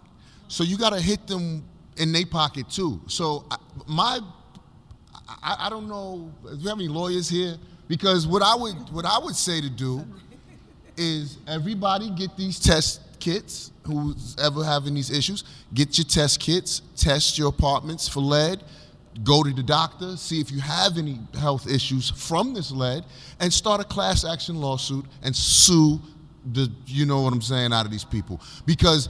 [0.48, 1.64] So you got to hit them
[1.98, 3.02] in their pocket too.
[3.08, 4.20] So I, my,
[5.42, 7.58] I, I don't know, do we have any lawyers here?
[7.88, 10.06] Because what I would, what I would say to do
[10.96, 16.82] is everybody get these test kits who's ever having these issues get your test kits
[16.96, 18.64] test your apartments for lead
[19.24, 23.04] go to the doctor see if you have any health issues from this lead
[23.40, 26.00] and start a class action lawsuit and sue
[26.54, 28.40] the you know what i'm saying out of these people.
[28.66, 29.10] Because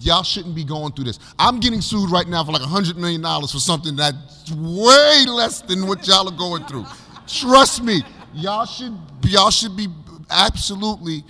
[0.00, 1.18] y'all shouldn't be going through this.
[1.38, 5.24] I'm getting sued right now for like a hundred million dollars for something that's way
[5.28, 6.86] less than what y'all are going through.
[7.26, 8.02] Trust me
[8.34, 9.88] y'all should y'all should be
[10.30, 11.24] absolutely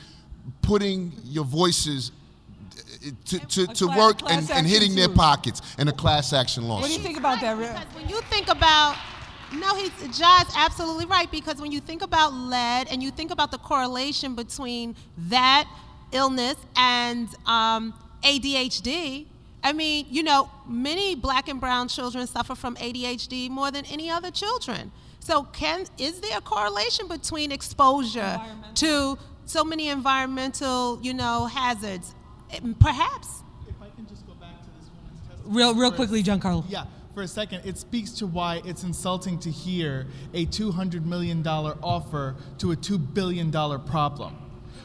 [0.63, 2.13] putting your voices
[3.27, 6.33] to, to, to class- work class and, and action hitting their pockets in a class
[6.33, 6.83] action lawsuit.
[6.83, 7.73] What do you think about that, Rick?
[7.73, 8.97] Because when you think about,
[9.53, 11.31] no, he's Ja's absolutely right.
[11.31, 14.97] Because when you think about lead and you think about the correlation between
[15.29, 15.69] that
[16.13, 19.27] illness and um, ADHD,
[19.65, 24.11] I mean, you know, many black and brown children suffer from ADHD more than any
[24.11, 24.91] other children.
[25.21, 28.41] So, can is there a correlation between exposure
[28.77, 32.15] to so many environmental, you know, hazards?
[32.79, 33.43] Perhaps.
[35.45, 36.65] Real, real quickly, Giancarlo.
[36.69, 41.47] Yeah, for a second, it speaks to why it's insulting to hear a $200 million
[41.47, 44.37] offer to a $2 billion problem.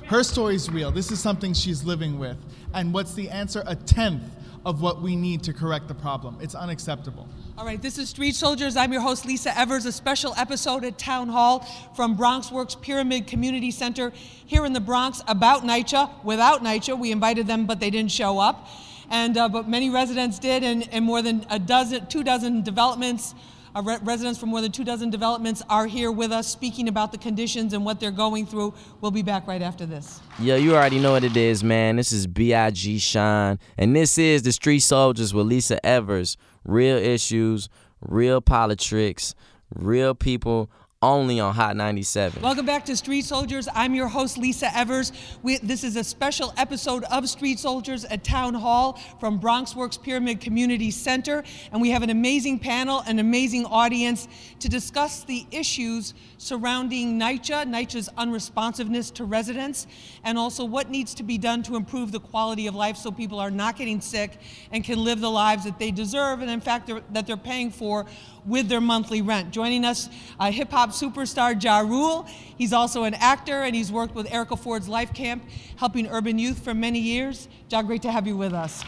[0.08, 0.92] Her story's real.
[0.92, 2.38] This is something she's living with.
[2.74, 3.64] And what's the answer?
[3.66, 4.24] A tenth
[4.66, 6.38] of what we need to correct the problem.
[6.42, 7.28] It's unacceptable.
[7.58, 8.78] All right, this is Street Soldiers.
[8.78, 11.62] I'm your host, Lisa Evers, a special episode at Town Hall
[11.96, 14.12] from Bronx Works Pyramid Community Center
[14.46, 16.24] here in the Bronx about NYCHA.
[16.24, 18.68] Without NYCHA, we invited them, but they didn't show up.
[19.10, 23.34] And, uh, but many residents did, and, and more than a dozen, two dozen developments,
[23.76, 27.12] uh, re- residents from more than two dozen developments are here with us speaking about
[27.12, 28.72] the conditions and what they're going through.
[29.02, 30.22] We'll be back right after this.
[30.38, 31.96] Yeah, you already know what it is, man.
[31.96, 33.00] This is B.I.G.
[33.00, 36.38] Shine, and this is the Street Soldiers with Lisa Evers.
[36.68, 37.70] Real issues,
[38.02, 39.34] real politics,
[39.74, 40.70] real people,
[41.04, 42.42] only on Hot 97.
[42.42, 43.68] Welcome back to Street Soldiers.
[43.76, 45.12] I'm your host, Lisa Evers.
[45.44, 49.96] We, this is a special episode of Street Soldiers at Town Hall from Bronx Works
[49.96, 51.44] Pyramid Community Center.
[51.72, 54.28] And we have an amazing panel, an amazing audience
[54.60, 59.86] to discuss the issues surrounding NYCHA, NYCHA's unresponsiveness to residents,
[60.24, 63.40] and also what needs to be done to improve the quality of life so people
[63.40, 64.40] are not getting sick
[64.72, 67.70] and can live the lives that they deserve and, in fact, they're, that they're paying
[67.70, 68.08] for
[68.48, 69.52] with their monthly rent.
[69.52, 72.26] Joining us, uh, hip hop superstar Ja Rule.
[72.58, 75.44] He's also an actor and he's worked with Erica Ford's Life Camp,
[75.78, 77.48] helping urban youth for many years.
[77.70, 78.84] Ja, great to have you with us.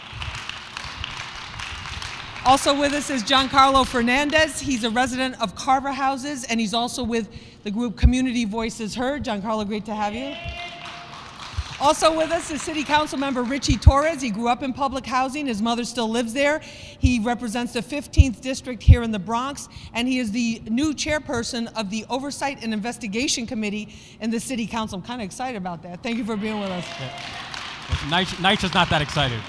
[2.45, 4.59] Also with us is Giancarlo Fernandez.
[4.59, 7.29] He's a resident of Carver Houses and he's also with
[7.63, 9.25] the group Community Voices Heard.
[9.25, 10.33] Giancarlo, great to have you.
[11.81, 14.21] Also with us is City Council member Richie Torres.
[14.21, 15.47] He grew up in public housing.
[15.47, 16.59] His mother still lives there.
[16.59, 21.71] He represents the 15th district here in the Bronx, and he is the new chairperson
[21.79, 24.97] of the Oversight and Investigation Committee in the City Council.
[24.97, 26.03] I'm kind of excited about that.
[26.03, 26.85] Thank you for being with us.
[28.09, 29.39] NYCHA's not that excited.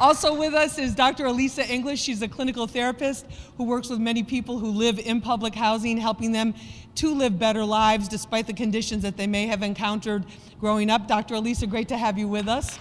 [0.00, 1.26] Also with us is Dr.
[1.26, 2.00] Elisa English.
[2.00, 3.26] She's a clinical therapist
[3.58, 6.54] who works with many people who live in public housing, helping them
[7.00, 10.22] to live better lives despite the conditions that they may have encountered
[10.60, 11.08] growing up.
[11.08, 11.36] Dr.
[11.36, 12.78] Elisa, great to have you with us.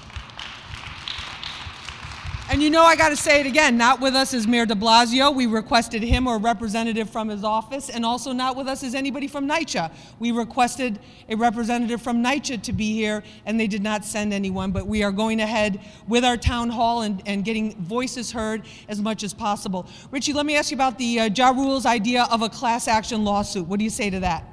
[2.51, 4.73] And you know, I got to say it again, not with us is Mayor de
[4.73, 5.31] Blasio.
[5.35, 8.95] We requested him or a representative from his office, and also not with us is
[8.95, 9.93] anybody from NYCHA.
[10.17, 10.97] We requested
[11.29, 15.03] a representative from NYCHA to be here, and they did not send anyone, but we
[15.03, 19.31] are going ahead with our town hall and, and getting voices heard as much as
[19.31, 19.87] possible.
[20.09, 23.23] Richie, let me ask you about the uh, Ja Rule's idea of a class action
[23.23, 23.67] lawsuit.
[23.67, 24.43] What do you say to that?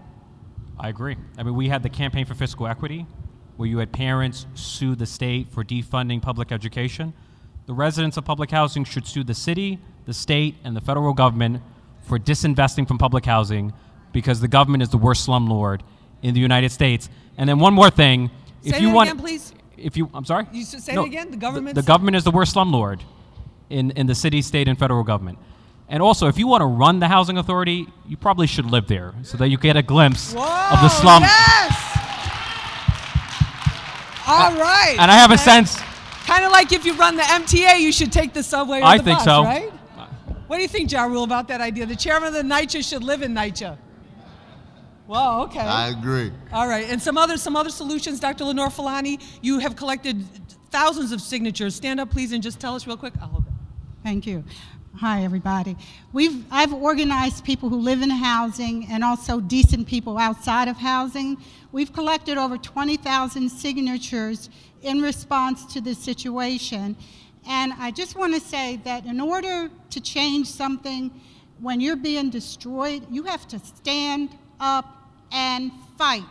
[0.78, 1.16] I agree.
[1.38, 3.06] I mean, we had the campaign for fiscal equity,
[3.56, 7.14] where you had parents sue the state for defunding public education.
[7.66, 11.62] The residents of public housing should sue the city, the state, and the federal government
[12.02, 13.72] for disinvesting from public housing
[14.12, 15.80] because the government is the worst slumlord
[16.22, 17.08] in the United States.
[17.36, 18.30] And then one more thing,
[18.62, 19.52] Say if you want, again, please.
[19.76, 20.46] if you, I'm sorry.
[20.52, 21.30] You say No, it again.
[21.30, 21.74] The government.
[21.74, 23.00] The government is the worst slumlord
[23.68, 25.38] in, in the city, state, and federal government.
[25.88, 29.12] And also, if you want to run the housing authority, you probably should live there
[29.22, 30.38] so that you get a glimpse of
[30.80, 31.22] the slum.
[31.22, 31.82] Yes.
[34.28, 34.96] All right.
[34.98, 35.80] And I have a sense,
[36.26, 38.98] Kind of like if you run the MTA, you should take the subway or I
[38.98, 39.44] the think bus, so.
[39.44, 39.70] right?
[40.48, 41.86] What do you think, Ja Rule, about that idea?
[41.86, 43.78] The chairman of the NYCHA should live in NYCHA.
[45.06, 45.60] Well, okay.
[45.60, 46.32] I agree.
[46.52, 48.44] All right, and some other some other solutions, Dr.
[48.44, 49.22] Lenore Filani.
[49.40, 50.24] You have collected
[50.70, 51.76] thousands of signatures.
[51.76, 53.14] Stand up, please, and just tell us real quick.
[53.20, 53.52] I'll hold it.
[54.02, 54.42] Thank you.
[54.98, 55.76] Hi, everybody.
[56.12, 61.36] We've, I've organized people who live in housing and also decent people outside of housing.
[61.70, 64.48] We've collected over 20,000 signatures
[64.86, 66.96] in response to this situation.
[67.48, 71.10] And I just want to say that in order to change something,
[71.60, 74.30] when you're being destroyed, you have to stand
[74.60, 74.86] up
[75.32, 76.22] and fight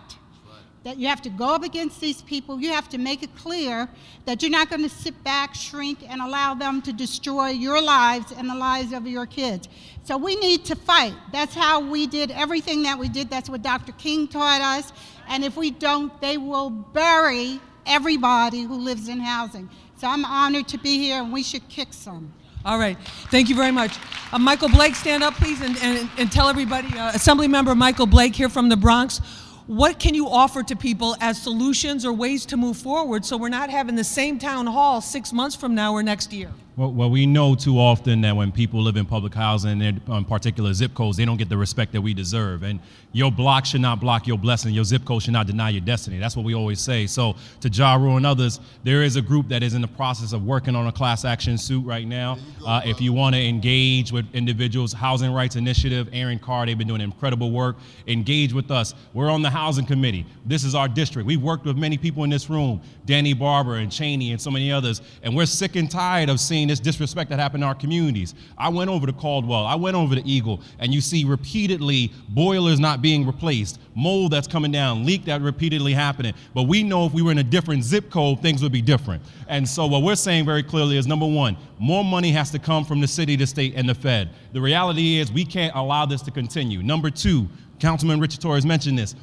[0.85, 2.61] that you have to go up against these people.
[2.61, 3.89] You have to make it clear
[4.25, 8.31] that you're not going to sit back, shrink, and allow them to destroy your lives
[8.31, 9.67] and the lives of your kids.
[10.03, 11.15] So we need to fight.
[11.31, 13.31] That's how we did everything that we did.
[13.31, 13.93] That's what Dr.
[13.93, 14.93] King taught us.
[15.27, 19.69] And if we don't, they will bury everybody who lives in housing.
[19.97, 22.33] So I'm honored to be here, and we should kick some.
[22.65, 22.97] All right,
[23.29, 23.97] thank you very much.
[24.31, 28.07] Uh, Michael Blake, stand up, please, and, and, and tell everybody, uh, Assembly Member Michael
[28.07, 29.19] Blake here from the Bronx,
[29.67, 33.49] what can you offer to people as solutions or ways to move forward so we're
[33.49, 36.51] not having the same town hall six months from now or next year?
[36.77, 40.25] Well, well, we know too often that when people live in public housing and on
[40.25, 42.63] particular zip codes, they don't get the respect that we deserve.
[42.63, 42.81] And
[43.13, 44.73] your block should not block your blessing.
[44.73, 46.17] Your zip code should not deny your destiny.
[46.19, 47.07] That's what we always say.
[47.07, 50.33] So to Ja Rule and others, there is a group that is in the process
[50.33, 52.37] of working on a class action suit right now.
[52.67, 56.89] Uh, if you want to engage with individuals, Housing Rights Initiative, Aaron Carr, they've been
[56.89, 57.77] doing incredible work.
[58.07, 58.93] Engage with us.
[59.13, 60.25] We're on the housing committee.
[60.45, 61.25] This is our district.
[61.25, 64.73] We've worked with many people in this room, Danny Barber and Cheney and so many
[64.73, 68.35] others, and we're sick and tired of seeing this disrespect that happened in our communities.
[68.57, 72.79] I went over to Caldwell, I went over to Eagle, and you see repeatedly boilers
[72.79, 76.33] not being replaced, mold that's coming down, leak that repeatedly happening.
[76.53, 79.23] But we know if we were in a different zip code, things would be different.
[79.47, 82.85] And so what we're saying very clearly is number one, more money has to come
[82.85, 84.29] from the city, the state, and the Fed.
[84.53, 86.81] The reality is we can't allow this to continue.
[86.81, 87.47] Number two,
[87.79, 89.15] Councilman Richard Torres mentioned this.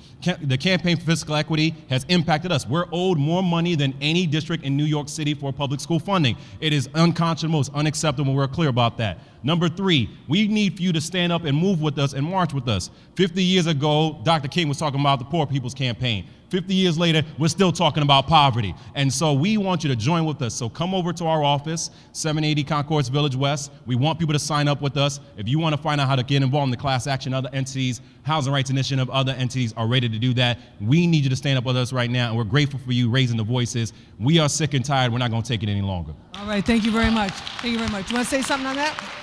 [0.42, 2.66] The campaign for fiscal equity has impacted us.
[2.66, 6.36] We're owed more money than any district in New York City for public school funding.
[6.60, 8.34] It is unconscionable, it's unacceptable.
[8.34, 9.18] We're clear about that.
[9.42, 12.54] Number three, we need for you to stand up and move with us and march
[12.54, 12.90] with us.
[13.16, 14.48] 50 years ago, Dr.
[14.48, 16.26] King was talking about the Poor People's Campaign.
[16.52, 18.74] 50 years later, we're still talking about poverty.
[18.94, 20.54] And so we want you to join with us.
[20.54, 23.72] So come over to our office, 780 Concourse Village West.
[23.86, 25.18] We want people to sign up with us.
[25.38, 27.48] If you want to find out how to get involved in the class action, other
[27.54, 30.58] entities, Housing Rights Initiative, other entities are ready to do that.
[30.78, 33.08] We need you to stand up with us right now, and we're grateful for you
[33.08, 33.94] raising the voices.
[34.20, 35.10] We are sick and tired.
[35.10, 36.12] We're not going to take it any longer.
[36.36, 37.32] All right, thank you very much.
[37.32, 38.10] Thank you very much.
[38.10, 39.22] You want to say something on that?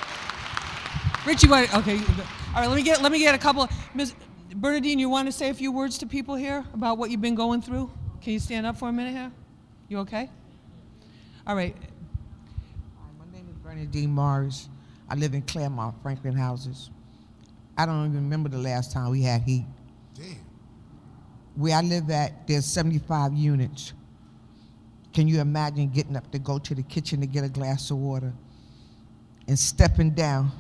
[1.26, 1.74] Richie, what?
[1.76, 1.98] Okay.
[1.98, 3.68] All right, let me get let me get a couple.
[3.94, 4.14] Ms.
[4.56, 7.36] Bernadine, you want to say a few words to people here about what you've been
[7.36, 7.92] going through?
[8.22, 9.32] Can you stand up for a minute here?
[9.90, 10.30] You okay?
[11.46, 11.76] All right.
[11.78, 14.70] Hi, my name is Bernadine Morris.
[15.10, 16.90] I live in Claremont, Franklin Houses.
[17.78, 19.66] I don't even remember the last time we had heat.
[20.16, 20.36] Damn.
[21.56, 23.94] Where I live at, there's 75 units.
[25.14, 27.98] Can you imagine getting up to go to the kitchen to get a glass of
[27.98, 28.32] water
[29.48, 30.52] and stepping down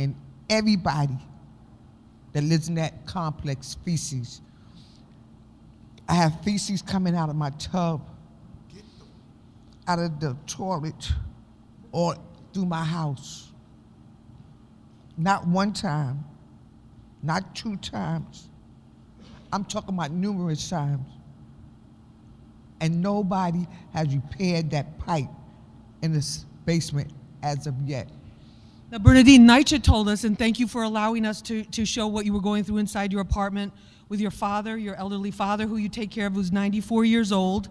[0.00, 0.14] and
[0.48, 1.18] everybody
[2.32, 4.40] that lives in that complex feces.
[6.08, 8.02] I have feces coming out of my tub,
[9.86, 11.12] out of the toilet,
[11.92, 12.16] or
[12.52, 13.52] through my house.
[15.16, 16.24] Not one time,
[17.22, 18.48] not two times.
[19.52, 21.06] I'm talking about numerous times.
[22.80, 25.28] And nobody has repaired that pipe
[26.00, 27.10] in this basement
[27.42, 28.08] as of yet.
[28.90, 32.24] Now, Bernadine NYCHA told us, and thank you for allowing us to, to show what
[32.24, 33.72] you were going through inside your apartment
[34.08, 37.68] with your father, your elderly father, who you take care of, who's 94 years old,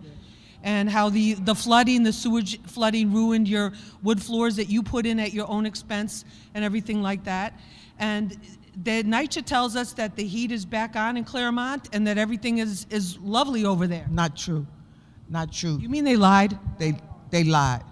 [0.64, 5.06] and how the, the flooding, the sewage flooding ruined your wood floors that you put
[5.06, 7.60] in at your own expense and everything like that.
[8.00, 8.38] And
[8.82, 12.60] the NYCHA tells us that the heat is back on in Claremont and that everything
[12.60, 14.06] is, is lovely over there.
[14.10, 14.66] Not true.
[15.28, 15.78] Not true.
[15.82, 16.58] You mean they lied?
[16.78, 16.96] They
[17.30, 17.84] they lied.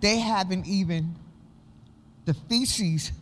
[0.00, 1.16] They haven't even
[2.26, 3.12] the feces.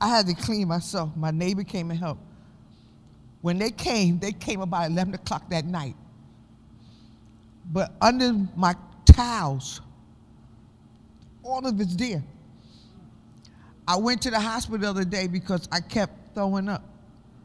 [0.00, 1.16] I had to clean myself.
[1.16, 2.20] My neighbor came and helped.
[3.40, 5.94] When they came, they came about 11 o'clock that night.
[7.72, 8.74] But under my
[9.06, 9.80] towels,
[11.42, 12.22] all of it's there.
[13.86, 16.84] I went to the hospital the other day because I kept throwing up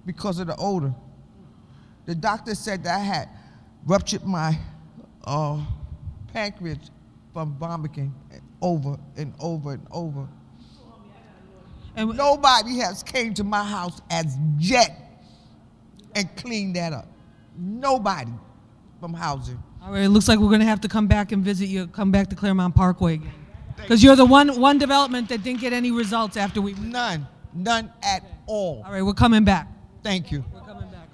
[0.06, 0.94] because of the odor.
[2.06, 3.30] The doctor said that I had
[3.86, 4.58] ruptured my
[5.24, 5.64] uh,
[6.34, 6.92] pancreas
[7.34, 8.14] from vomiting
[8.62, 10.28] over and over and over.
[11.96, 14.96] And nobody has came to my house as yet
[16.16, 17.08] and cleaned that up.
[17.58, 18.32] Nobody
[19.00, 19.62] from housing.
[19.82, 21.88] All right, it looks like we're going to have to come back and visit you,
[21.88, 23.34] come back to Claremont Parkway again.
[23.78, 26.74] Because you're the one, one development that didn't get any results after we.
[26.74, 27.28] None.
[27.54, 28.84] None at all.
[28.86, 29.68] All right, we're coming back.
[30.04, 30.44] Thank you.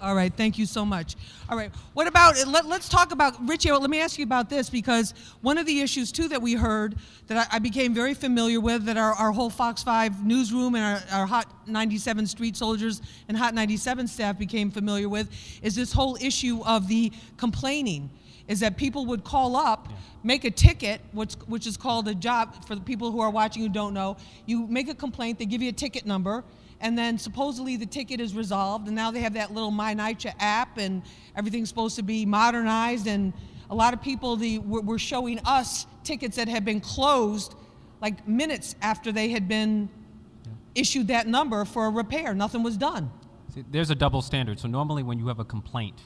[0.03, 1.15] All right, thank you so much.
[1.49, 4.69] All right, what about, let, us talk about, Richie, let me ask you about this
[4.69, 6.97] because one of the issues too that we heard
[7.27, 10.83] that I, I became very familiar with, that our, our whole Fox 5 newsroom and
[10.83, 15.29] our, our Hot 97 street soldiers and Hot 97 staff became familiar with,
[15.61, 18.09] is this whole issue of the complaining.
[18.49, 19.87] Is that people would call up,
[20.21, 23.63] make a ticket, which, which is called a job for the people who are watching
[23.63, 24.17] who don't know.
[24.45, 26.43] You make a complaint, they give you a ticket number,
[26.83, 30.33] and then supposedly the ticket is resolved, and now they have that little My NYCHA
[30.37, 31.01] app, and
[31.35, 33.31] everything's supposed to be modernized, and
[33.69, 37.55] a lot of people the, were, showing us tickets that had been closed
[38.01, 39.89] like minutes after they had been
[40.75, 42.33] issued that number for a repair.
[42.33, 43.09] Nothing was done.
[43.53, 44.59] See, there's a double standard.
[44.59, 46.01] So normally when you have a complaint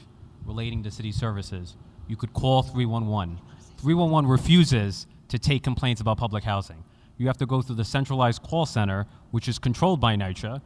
[0.46, 1.74] relating to city services,
[2.06, 3.40] you could call 311.
[3.78, 6.84] 311 refuses to take complaints about public housing.
[7.18, 10.60] You have to go through the centralized call center, which is controlled by NYCHA.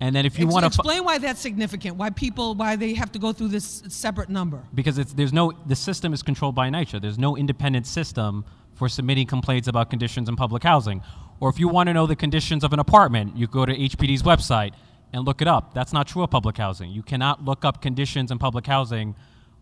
[0.00, 2.94] And then if you Ex- want to explain why that's significant, why people, why they
[2.94, 4.62] have to go through this separate number.
[4.74, 7.00] because it's, there's no the system is controlled by NYCHA.
[7.00, 8.44] There's no independent system
[8.74, 11.00] for submitting complaints about conditions in public housing.
[11.40, 14.22] Or if you want to know the conditions of an apartment, you go to HPD's
[14.22, 14.72] website
[15.12, 15.74] and look it up.
[15.74, 16.90] That's not true of public housing.
[16.90, 19.14] You cannot look up conditions in public housing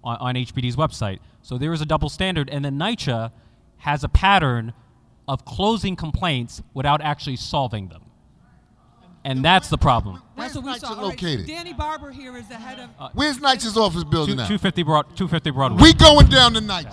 [0.03, 1.19] on, on HPD's website.
[1.43, 3.33] So there is a double standard, and then NYCHA
[3.79, 4.73] has a pattern
[5.29, 8.03] of closing complaints without actually solving them.
[9.25, 10.21] And that's the problem.
[10.37, 10.89] That's what we saw.
[10.89, 11.47] All right, located?
[11.47, 12.91] Danny Barber here is the head of.
[12.99, 14.47] Uh, Where's NYCHA's office building Two- now?
[14.49, 15.83] 250 Broad, 250 Broadway.
[15.83, 16.87] We going down to tonight.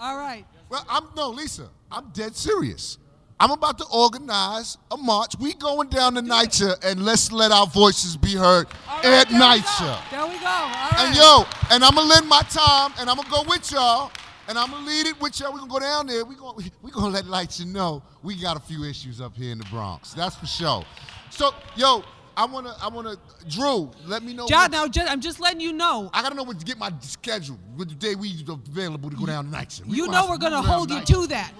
[0.00, 0.44] All right.
[0.68, 1.68] Well, I'm no Lisa.
[1.90, 2.98] I'm dead serious.
[3.38, 5.34] I'm about to organize a march.
[5.40, 8.68] We going down to NYCHA and let's let our voices be heard
[9.02, 10.10] at NYCHA.
[10.12, 10.46] There we go.
[10.46, 14.12] All And yo, and I'm gonna lend my time, and I'm gonna go with y'all,
[14.52, 15.50] and I'm gonna lead it with y'all.
[15.50, 16.26] We gonna go down there.
[16.26, 19.56] We gonna we gonna let NYCHA know we got a few issues up here in
[19.56, 20.12] the Bronx.
[20.12, 20.84] That's for sure.
[21.30, 22.04] So, yo,
[22.36, 23.16] I wanna I wanna
[23.48, 23.90] Drew.
[24.04, 24.46] Let me know.
[24.46, 26.10] John, now ju- I'm just letting you know.
[26.12, 27.58] I gotta know what to get my schedule.
[27.76, 29.86] What the day we available to go down to NYCHA.
[29.86, 31.54] We You know we're going to hold you to that.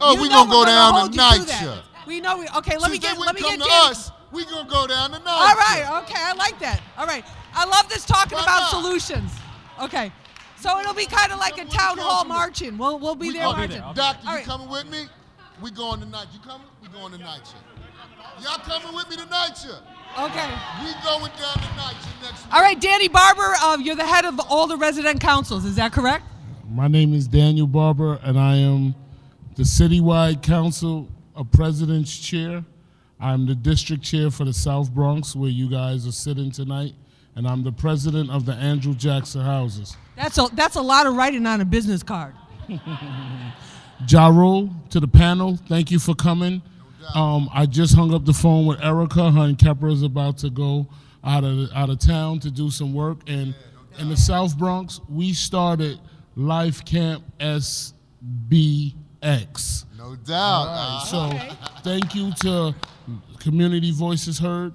[0.00, 1.46] Oh, You we know gonna go we're down hold to you to NYCHA.
[1.48, 1.84] that.
[2.06, 2.38] We know.
[2.38, 3.18] We, okay, let me Since they get.
[3.18, 5.26] Let me come get to us, we gonna go down to NYCHA.
[5.26, 6.02] All right.
[6.04, 6.80] Okay, I like that.
[6.96, 7.24] All right.
[7.52, 8.70] I love this talking Why about not?
[8.70, 9.30] solutions.
[9.82, 10.10] Okay.
[10.60, 12.76] So it'll be kind of like a town hall marching.
[12.78, 13.82] We'll we'll be We- there oh, marching.
[13.94, 14.44] Doctor, All you right.
[14.44, 15.04] coming with me?
[15.62, 16.26] We going tonight.
[16.32, 16.66] You coming?
[16.82, 18.44] We going tonight, NYCHA.
[18.44, 19.72] Y'all coming with me tonight, you.
[20.22, 20.48] Okay.
[20.84, 22.54] We going down tonight next week.
[22.54, 25.64] All right, Danny Barber, uh, you're the head of all the resident councils.
[25.64, 26.24] Is that correct?
[26.68, 28.94] My name is Daniel Barber, and I am
[29.56, 32.64] the Citywide Council of Presidents Chair.
[33.20, 36.94] I'm the district chair for the South Bronx, where you guys are sitting tonight,
[37.36, 39.96] and I'm the president of the Andrew Jackson Houses.
[40.16, 42.34] That's a that's a lot of writing on a business card.
[44.06, 46.62] Ja Rule, to the panel, thank you for coming.
[47.14, 49.30] Um, I just hung up the phone with Erica.
[49.32, 50.86] Her and Kepra is about to go
[51.24, 53.54] out of out of town to do some work, and
[53.98, 55.98] in the South Bronx, we started
[56.36, 57.94] Life Camp SBX.
[59.96, 60.36] No doubt.
[60.36, 61.30] All right, so
[61.82, 62.74] thank you to
[63.40, 64.72] Community Voices Heard.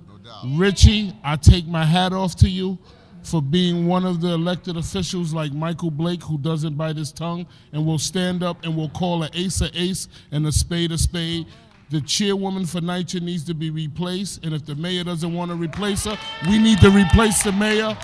[0.57, 2.77] Richie, I take my hat off to you.
[3.23, 7.45] for being one of the elected officials like Michael Blake, who doesn't bite his tongue
[7.71, 10.97] and will stand up and will call an ace a ace and a spade a
[10.97, 11.45] spade.
[11.89, 15.55] The chairwoman for NYCHA needs to be replaced, and if the mayor doesn't want to
[15.55, 16.17] replace her,
[16.49, 17.97] we need to replace the mayor.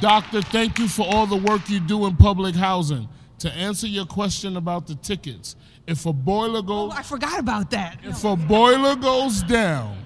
[0.00, 3.08] Doctor, thank you for all the work you do in public housing.
[3.40, 5.54] To answer your question about the tickets,
[5.86, 7.98] if a boiler goes, oh, I forgot about that.
[8.02, 9.96] if a boiler goes down,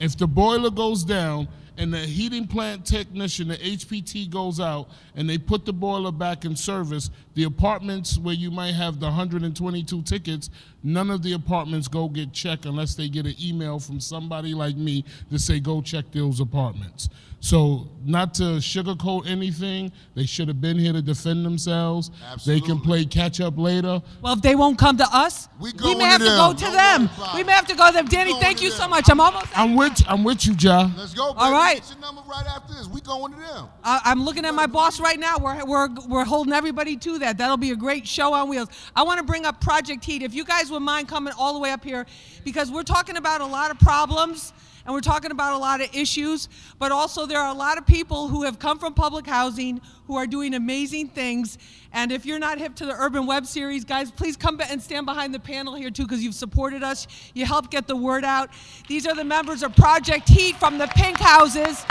[0.00, 1.46] if the boiler goes down
[1.76, 6.44] and the heating plant technician, the HPT goes out and they put the boiler back
[6.44, 10.50] in service, the apartments where you might have the 122 tickets,
[10.82, 14.76] none of the apartments go get checked unless they get an email from somebody like
[14.76, 17.08] me to say go check those apartments.
[17.42, 22.10] So not to sugarcoat anything, they should have been here to defend themselves.
[22.30, 22.60] Absolutely.
[22.60, 24.02] They can play catch up later.
[24.20, 27.08] Well, if they won't come to us, we, going may have to to go them.
[27.08, 27.34] to them.
[27.34, 28.06] We may have to go to them.
[28.06, 29.08] Danny, thank you so much.
[29.10, 29.46] I'm almost.
[29.58, 30.90] I'm with I'm with you, Ja.
[30.96, 31.44] Let's go, baby.
[31.44, 31.76] All right.
[31.76, 32.86] Get your number right after this.
[32.88, 33.68] We going to them.
[33.84, 35.38] I- I'm looking at my boss right now.
[35.38, 37.38] We're, we're, we're holding everybody to that.
[37.38, 38.68] That'll be a great show on wheels.
[38.94, 40.22] I want to bring up Project Heat.
[40.22, 42.04] If you guys would mind coming all the way up here,
[42.44, 44.52] because we're talking about a lot of problems
[44.90, 46.48] and we're talking about a lot of issues,
[46.80, 50.16] but also there are a lot of people who have come from public housing who
[50.16, 51.58] are doing amazing things.
[51.92, 55.06] And if you're not hip to the Urban Web series, guys, please come and stand
[55.06, 57.06] behind the panel here too, because you've supported us.
[57.34, 58.50] You helped get the word out.
[58.88, 61.86] These are the members of Project Heat from the Pink Houses,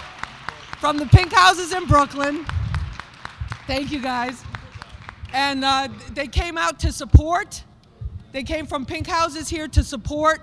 [0.81, 2.45] from the Pink Houses in Brooklyn.
[3.65, 4.43] Thank you, guys.
[5.31, 7.63] And uh, they came out to support.
[8.33, 10.41] They came from Pink Houses here to support.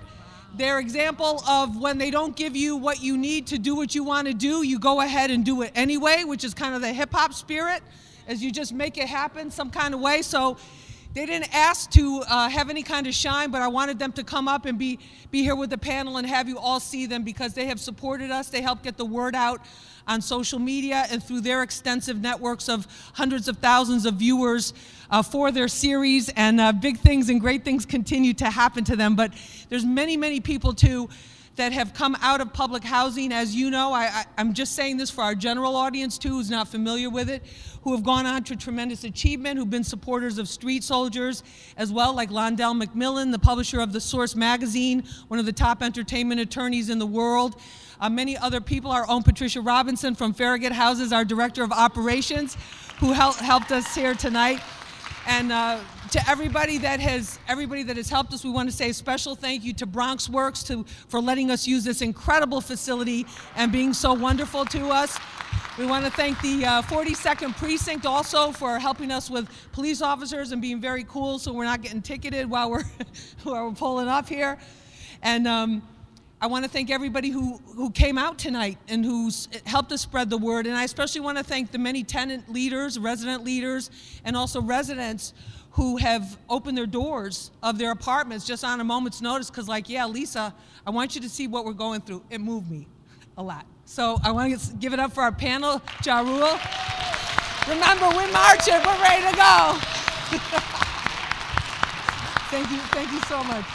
[0.57, 4.03] Their example of when they don't give you what you need to do what you
[4.03, 6.91] want to do, you go ahead and do it anyway, which is kind of the
[6.91, 7.83] hip hop spirit,
[8.27, 10.23] as you just make it happen some kind of way.
[10.23, 10.57] So
[11.13, 14.23] they didn't ask to uh, have any kind of shine, but I wanted them to
[14.23, 14.97] come up and be,
[15.29, 18.31] be here with the panel and have you all see them because they have supported
[18.31, 18.49] us.
[18.49, 19.61] They help get the word out
[20.07, 24.73] on social media and through their extensive networks of hundreds of thousands of viewers
[25.09, 26.29] uh, for their series.
[26.29, 29.15] And uh, big things and great things continue to happen to them.
[29.15, 29.33] But
[29.69, 31.09] there's many, many people too
[31.57, 33.33] that have come out of public housing.
[33.33, 36.67] As you know, I, I'm just saying this for our general audience too, who's not
[36.67, 37.43] familiar with it,
[37.81, 41.43] who have gone on to tremendous achievement, who've been supporters of street soldiers
[41.75, 45.81] as well, like Londell McMillan, the publisher of The Source magazine, one of the top
[45.81, 47.59] entertainment attorneys in the world.
[47.99, 52.55] Uh, many other people, our own Patricia Robinson from Farragut Houses, our director of operations,
[52.99, 54.61] who hel- helped us here tonight.
[55.27, 55.79] And uh,
[56.11, 59.35] to everybody that has everybody that has helped us, we want to say a special
[59.35, 63.25] thank you to Bronx Works to, for letting us use this incredible facility
[63.57, 65.19] and being so wonderful to us.
[65.77, 70.53] We want to thank the uh, 42nd Precinct also for helping us with police officers
[70.53, 72.85] and being very cool so we're not getting ticketed while we're,
[73.43, 74.57] while we're pulling up here.
[75.21, 75.81] And um,
[76.39, 80.29] I want to thank everybody who, who came out tonight and who's helped us spread
[80.29, 80.67] the word.
[80.67, 83.89] And I especially want to thank the many tenant leaders, resident leaders,
[84.23, 85.33] and also residents
[85.71, 89.49] who have opened their doors of their apartments just on a moment's notice.
[89.49, 90.53] Because, like, yeah, Lisa,
[90.85, 92.23] I want you to see what we're going through.
[92.29, 92.87] It moved me
[93.35, 93.65] a lot.
[93.85, 96.59] So I want to give it up for our panel, Ja Rule.
[97.67, 98.75] Remember, we're marching.
[98.75, 99.77] We're ready to go.
[102.51, 102.77] thank you.
[102.93, 103.65] Thank you so much.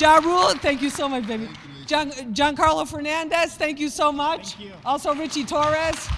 [0.00, 1.48] Ja Rule, thank you so much, baby.
[1.86, 4.56] Gian, Giancarlo Fernandez, thank you so much.
[4.84, 6.08] Also, Richie Torres.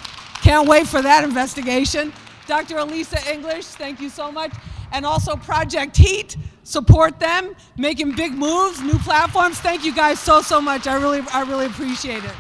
[0.43, 2.13] Can't wait for that investigation.
[2.47, 2.79] Dr.
[2.79, 4.53] Elisa English, thank you so much.
[4.93, 9.61] And also Project Heat, support them, making big moves, new platforms.
[9.61, 10.87] Thank you guys so, so much.
[10.87, 12.35] I really, I really appreciate it.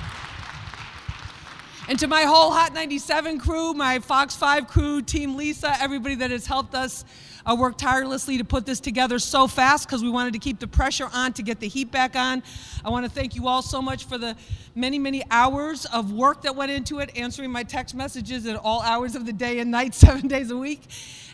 [1.88, 6.30] And to my whole Hot 97 crew, my Fox 5 crew, Team Lisa, everybody that
[6.30, 7.04] has helped us
[7.48, 10.66] uh, worked tirelessly to put this together so fast because we wanted to keep the
[10.66, 12.42] pressure on to get the heat back on.
[12.84, 14.36] I want to thank you all so much for the
[14.74, 18.82] many, many hours of work that went into it, answering my text messages at all
[18.82, 20.82] hours of the day and night, seven days a week.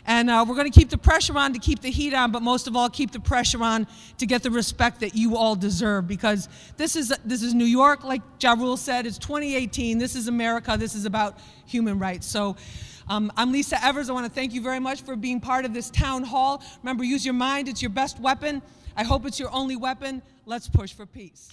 [0.07, 2.43] And uh, we're going to keep the pressure on to keep the heat on, but
[2.43, 3.87] most of all, keep the pressure on
[4.19, 6.07] to get the respect that you all deserve.
[6.07, 6.47] Because
[6.77, 9.07] this is this is New York, like Ja Rule said.
[9.07, 9.97] It's 2018.
[9.97, 10.77] This is America.
[10.77, 12.27] This is about human rights.
[12.27, 12.55] So.
[13.07, 14.09] Um, I'm Lisa Evers.
[14.09, 16.63] I want to thank you very much for being part of this town hall.
[16.81, 18.63] Remember, use your mind, it's your best weapon.
[18.97, 20.23] I hope it's your only weapon.
[20.47, 21.51] Let's push for peace.